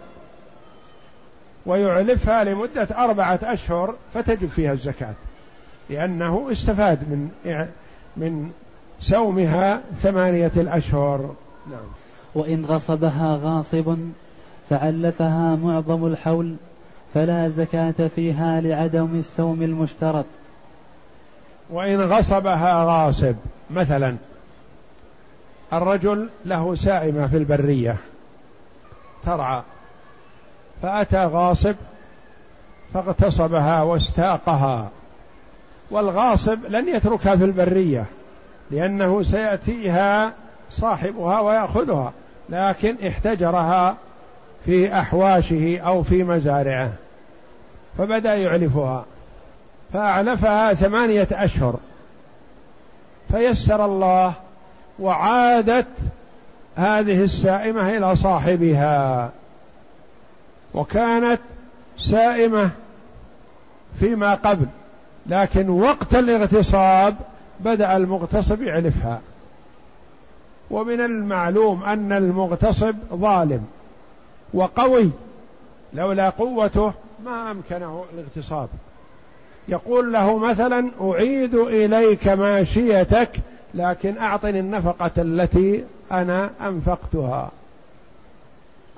ويعلفها 1.65 2.43
لمدة 2.43 2.87
أربعة 2.97 3.39
أشهر 3.43 3.95
فتجب 4.13 4.49
فيها 4.49 4.73
الزكاة. 4.73 5.13
لأنه 5.89 6.47
استفاد 6.51 6.99
من 6.99 7.29
من 8.17 8.51
سومها 9.01 9.81
ثمانية 10.01 10.51
الأشهر. 10.57 11.35
نعم. 11.71 11.87
وإن 12.35 12.65
غصبها 12.65 13.39
غاصب 13.43 13.97
فعلفها 14.69 15.55
معظم 15.55 16.05
الحول 16.05 16.55
فلا 17.13 17.47
زكاة 17.47 18.07
فيها 18.15 18.61
لعدم 18.61 19.19
السوم 19.19 19.61
المشترط. 19.61 20.25
وإن 21.69 22.01
غصبها 22.01 22.83
غاصب 22.83 23.35
مثلا 23.71 24.17
الرجل 25.73 26.29
له 26.45 26.75
سائمة 26.75 27.27
في 27.27 27.37
البرية 27.37 27.97
ترعى 29.25 29.61
فأتى 30.81 31.25
غاصب 31.25 31.75
فاغتصبها 32.93 33.81
واستاقها. 33.81 34.89
والغاصب 35.91 36.65
لن 36.69 36.87
يتركها 36.89 37.35
في 37.35 37.43
البرية 37.43 38.05
لأنه 38.71 39.23
سيأتيها 39.23 40.33
صاحبها 40.71 41.39
ويأخذها 41.39 42.13
لكن 42.49 43.07
احتجرها 43.07 43.97
في 44.65 44.99
أحواشه 44.99 45.79
أو 45.79 46.03
في 46.03 46.23
مزارعه 46.23 46.91
فبدأ 47.97 48.35
يعلفها 48.35 49.05
فأعلفها 49.93 50.73
ثمانية 50.73 51.27
أشهر. 51.31 51.75
فيسر 53.31 53.85
الله 53.85 54.33
وعادت 54.99 55.87
هذه 56.75 57.23
السائمة 57.23 57.97
إلى 57.97 58.15
صاحبها. 58.15 59.31
وكانت 60.73 61.39
سائمة 61.97 62.69
فيما 63.99 64.33
قبل. 64.33 64.65
لكن 65.25 65.69
وقت 65.69 66.15
الاغتصاب 66.15 67.15
بدأ 67.59 67.97
المغتصب 67.97 68.61
يعلفها 68.61 69.21
ومن 70.71 71.01
المعلوم 71.01 71.83
أن 71.83 72.11
المغتصب 72.11 72.95
ظالم 73.13 73.65
وقوي 74.53 75.09
لولا 75.93 76.29
قوته 76.29 76.93
ما 77.25 77.51
أمكنه 77.51 78.05
الاغتصاب. 78.13 78.69
يقول 79.67 80.13
له 80.13 80.37
مثلا 80.37 80.89
أعيد 81.01 81.55
إليك 81.55 82.27
ماشيتك 82.27 83.29
لكن 83.73 84.17
أعطني 84.17 84.59
النفقة 84.59 85.11
التي 85.17 85.83
أنا 86.11 86.49
أنفقتها. 86.61 87.51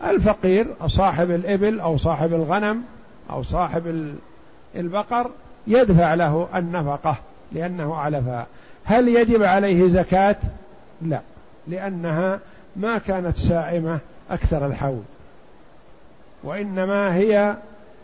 الفقير 0.03 0.67
صاحب 0.87 1.31
الإبل 1.31 1.79
أو 1.79 1.97
صاحب 1.97 2.33
الغنم 2.33 2.83
أو 3.29 3.43
صاحب 3.43 4.15
البقر 4.75 5.29
يدفع 5.67 6.13
له 6.13 6.47
النفقة 6.55 7.15
لأنه 7.51 7.95
علفها 7.95 8.47
هل 8.83 9.07
يجب 9.07 9.43
عليه 9.43 9.89
زكاة؟ 9.89 10.35
لا 11.01 11.21
لأنها 11.67 12.39
ما 12.75 12.97
كانت 12.97 13.37
سائمة 13.37 13.99
أكثر 14.31 14.65
الحوض 14.65 15.03
وإنما 16.43 17.15
هي 17.15 17.55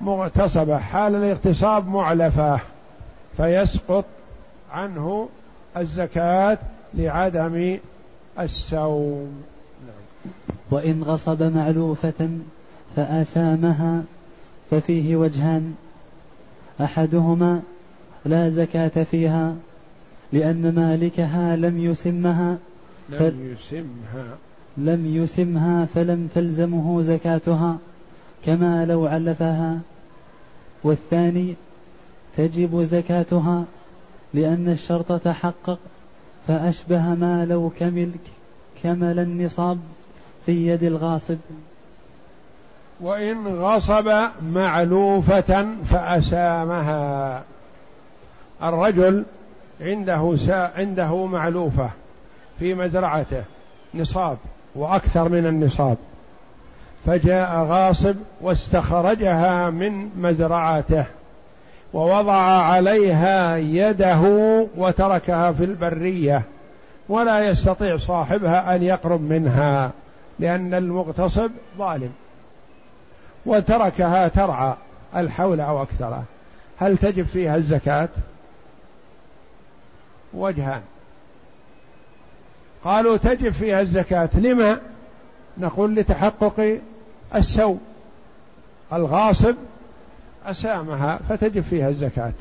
مغتصبة 0.01 0.77
حال 0.77 1.15
الاغتصاب 1.15 1.87
معلفة 1.87 2.59
فيسقط 3.37 4.05
عنه 4.71 5.29
الزكاة 5.77 6.57
لعدم 6.93 7.77
السوم 8.39 9.43
نعم. 9.87 10.33
وإن 10.71 11.03
غصب 11.03 11.43
معلوفة 11.43 12.29
فأسامها 12.95 14.03
ففيه 14.71 15.15
وجهان 15.15 15.75
أحدهما 16.81 17.61
لا 18.25 18.49
زكاة 18.49 19.03
فيها 19.11 19.55
لأن 20.33 20.75
مالكها 20.75 21.55
لم 21.55 21.79
يسمها 21.79 22.57
لم 23.09 23.55
يسمها. 23.55 24.37
لم 24.77 25.15
يسمها 25.15 25.85
فلم 25.85 26.29
تلزمه 26.35 27.01
زكاتها 27.01 27.77
كما 28.45 28.85
لو 28.85 29.05
علفها. 29.05 29.79
والثاني 30.83 31.55
تجب 32.37 32.81
زكاتها 32.81 33.65
لأن 34.33 34.69
الشرط 34.69 35.21
تحقق 35.21 35.79
فأشبه 36.47 37.01
ما 37.01 37.45
لو 37.45 37.71
كمل 37.79 38.11
كمل 38.83 39.19
النصاب 39.19 39.79
في 40.45 40.67
يد 40.67 40.83
الغاصب. 40.83 41.37
وإن 43.01 43.47
غصب 43.47 44.11
معلوفة 44.53 45.67
فأسامها. 45.85 47.41
الرجل 48.63 49.23
عنده 49.81 50.35
سا 50.35 50.71
عنده 50.77 51.25
معلوفة 51.25 51.89
في 52.59 52.73
مزرعته 52.73 53.43
نصاب 53.95 54.37
وأكثر 54.75 55.29
من 55.29 55.45
النصاب. 55.45 55.97
فجاء 57.05 57.63
غاصب 57.63 58.15
واستخرجها 58.41 59.69
من 59.69 60.09
مزرعته 60.17 61.05
ووضع 61.93 62.41
عليها 62.61 63.57
يده 63.57 64.21
وتركها 64.77 65.51
في 65.51 65.63
البرية. 65.63 66.41
ولا 67.09 67.39
يستطيع 67.39 67.97
صاحبها 67.97 68.75
أن 68.75 68.83
يقرب 68.83 69.21
منها 69.21 69.91
لأن 70.39 70.73
المغتصب 70.73 71.51
ظالم. 71.77 72.11
وتركها 73.47 74.27
ترعى 74.27 74.73
الحول 75.15 75.61
أو 75.61 75.83
أكثره. 75.83 76.23
هل 76.77 76.97
تجب 76.97 77.25
فيها 77.25 77.55
الزكاة؟ 77.55 78.09
وجهان. 80.33 80.81
قالوا 82.83 83.17
تجب 83.17 83.49
فيها 83.49 83.81
الزكاة. 83.81 84.29
لما؟ 84.33 84.79
نقول 85.57 85.95
لتحقق 85.95 86.79
السوء. 87.35 87.79
الغاصب 88.93 89.55
أسامها 90.45 91.19
فتجب 91.29 91.61
فيها 91.61 91.89
الزكاة. 91.89 92.33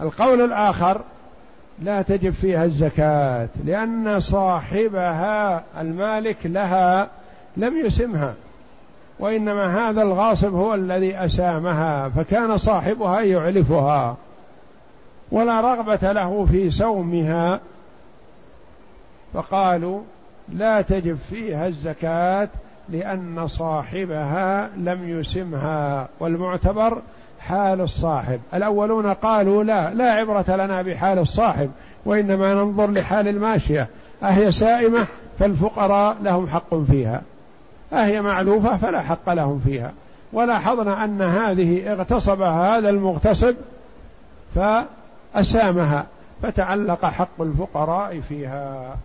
القول 0.00 0.40
الآخر 0.40 1.00
لا 1.82 2.02
تجب 2.02 2.30
فيها 2.30 2.64
الزكاة 2.64 3.48
لأن 3.64 4.20
صاحبها 4.20 5.64
المالك 5.80 6.36
لها 6.44 7.08
لم 7.56 7.86
يسمها. 7.86 8.34
وإنما 9.20 9.90
هذا 9.90 10.02
الغاصب 10.02 10.54
هو 10.54 10.74
الذي 10.74 11.16
أسامها 11.16 12.08
فكان 12.08 12.58
صاحبها 12.58 13.20
يعلفها 13.20 14.16
ولا 15.32 15.60
رغبة 15.60 16.12
له 16.12 16.46
في 16.50 16.70
سومها 16.70 17.60
فقالوا 19.34 20.00
لا 20.48 20.82
تجب 20.82 21.18
فيها 21.30 21.66
الزكاة 21.66 22.48
لأن 22.88 23.48
صاحبها 23.48 24.70
لم 24.76 25.08
يسمها. 25.08 26.08
والمعتبر 26.20 27.02
حال 27.40 27.80
الصاحب. 27.80 28.40
الأولون 28.54 29.06
قالوا 29.06 29.64
لا 29.64 29.94
لا 29.94 30.12
عبرة 30.12 30.56
لنا 30.56 30.82
بحال 30.82 31.18
الصاحب 31.18 31.70
وإنما 32.04 32.54
ننظر 32.54 32.90
لحال 32.90 33.28
الماشية. 33.28 33.88
أهي 34.22 34.52
سائمة 34.52 35.06
فالفقراء 35.38 36.16
لهم 36.22 36.48
حق 36.48 36.74
فيها. 36.74 37.22
أهي 37.92 38.22
معلوفة 38.22 38.76
فلا 38.76 39.00
حق 39.00 39.32
لهم 39.32 39.58
فيها. 39.58 39.92
ولاحظنا 40.32 41.04
أن 41.04 41.22
هذه 41.22 41.92
اغتصبها 41.92 42.78
هذا 42.78 42.90
المغتصب 42.90 43.54
فأسامها 44.54 46.06
فتعلق 46.42 47.04
حق 47.04 47.40
الفقراء 47.40 48.20
فيها. 48.20 48.96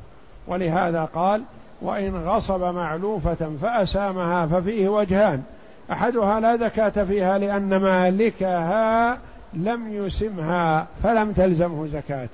ولهذا 0.48 1.06
قال 1.06 1.44
وإن 1.82 2.16
غصب 2.16 2.64
معلوفة 2.64 3.52
فأسامها 3.62 4.46
ففيه 4.46 4.90
وجهان. 4.90 5.44
أحدها 5.92 6.40
لا 6.40 6.58
زكاة 6.58 7.04
فيها 7.04 7.38
لأن 7.38 7.78
مالكها 7.78 9.18
لم 9.54 9.94
يسمها 9.94 10.88
فلم 11.04 11.32
تلزمه 11.32 11.88
زكاة 11.88 12.30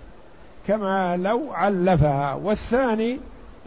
كما 0.68 1.18
لو 1.18 1.42
علفها. 1.52 2.34
والثاني 2.34 3.20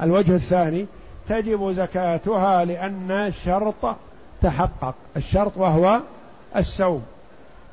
الوجه 0.02 0.34
الثاني 0.34 0.86
تجب 1.28 1.72
زكاتها 1.76 2.64
لأن 2.64 3.10
الشرط 3.10 3.96
تحقق. 4.42 4.94
الشرط 5.16 5.52
وهو 5.56 6.00
السوم. 6.56 7.02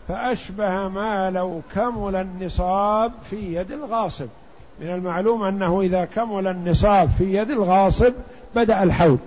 فأشبه 0.07 0.87
ما 0.87 1.29
لو 1.29 1.61
كمل 1.75 2.15
النصاب 2.15 3.11
في 3.29 3.55
يد 3.55 3.71
الغاصب. 3.71 4.27
من 4.81 4.89
المعلوم 4.89 5.43
أنه 5.43 5.81
إذا 5.81 6.05
كمل 6.05 6.47
النصاب 6.47 7.09
في 7.17 7.35
يد 7.37 7.49
الغاصب 7.49 8.13
بدأ 8.55 8.83
الحول. 8.83 9.17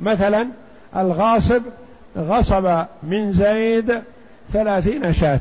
مثلا 0.00 0.48
الغاصب 0.96 1.62
غصب 2.16 2.84
من 3.02 3.32
زيد 3.32 4.02
ثلاثين 4.52 5.12
شاة 5.14 5.40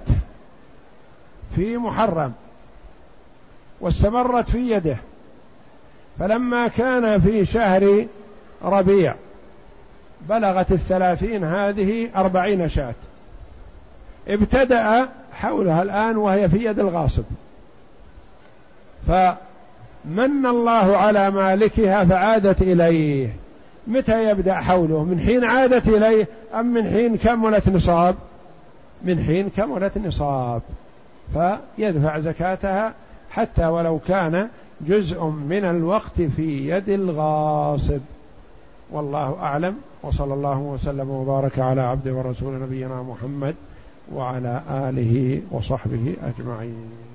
في 1.56 1.78
محرم 1.78 2.34
واستمرت 3.82 4.50
في 4.50 4.72
يده. 4.72 4.98
فلما 6.22 6.68
كان 6.68 7.22
في 7.22 7.46
شهر 7.46 8.06
ربيع 8.64 9.16
بلغت 10.30 10.72
الثلاثين 10.72 11.44
هذه 11.44 12.10
أربعين 12.16 12.70
شاة. 12.70 12.94
ابتدأ 14.28 15.10
حولها 15.34 15.82
الآن 15.82 16.18
وهي 16.18 16.50
في 16.50 16.66
يد 16.66 16.80
الغاصب. 16.80 17.24
فمن 19.08 20.46
الله 20.46 20.98
على 20.98 21.32
مالكها 21.32 22.06
فعادت 22.06 22.62
إليه. 22.62 23.30
متى 23.88 24.30
يبدأ 24.30 24.56
حوله؟ 24.56 25.04
من 25.04 25.20
حين 25.20 25.44
عادت 25.44 25.88
إليه 25.88 26.28
أم 26.54 26.66
من 26.66 26.90
حين 26.90 27.18
كملت 27.18 27.70
نصاب؟ 27.70 28.16
من 29.04 29.24
حين 29.24 29.50
كملت 29.50 29.98
نصاب. 29.98 30.62
فيدفع 31.34 32.20
زكاتها 32.20 32.94
حتى 33.32 33.66
ولو 33.66 34.00
كان 34.08 34.48
جزء 34.88 35.24
من 35.24 35.64
الوقت 35.66 36.22
في 36.22 36.70
يد 36.70 36.90
الغاصب. 36.90 38.00
والله 38.92 39.36
أعلم. 39.40 39.76
وصلى 40.04 40.34
الله 40.34 40.58
وسلم 40.58 41.10
وبارك 41.10 41.60
على 41.60 41.82
عبد 41.82 42.08
ورسول 42.08 42.62
نبينا 42.62 43.04
محمد 43.04 43.56
وعلى 44.14 44.62
آله 44.70 45.42
وصحبه 45.52 46.16
أجمعين. 46.24 47.11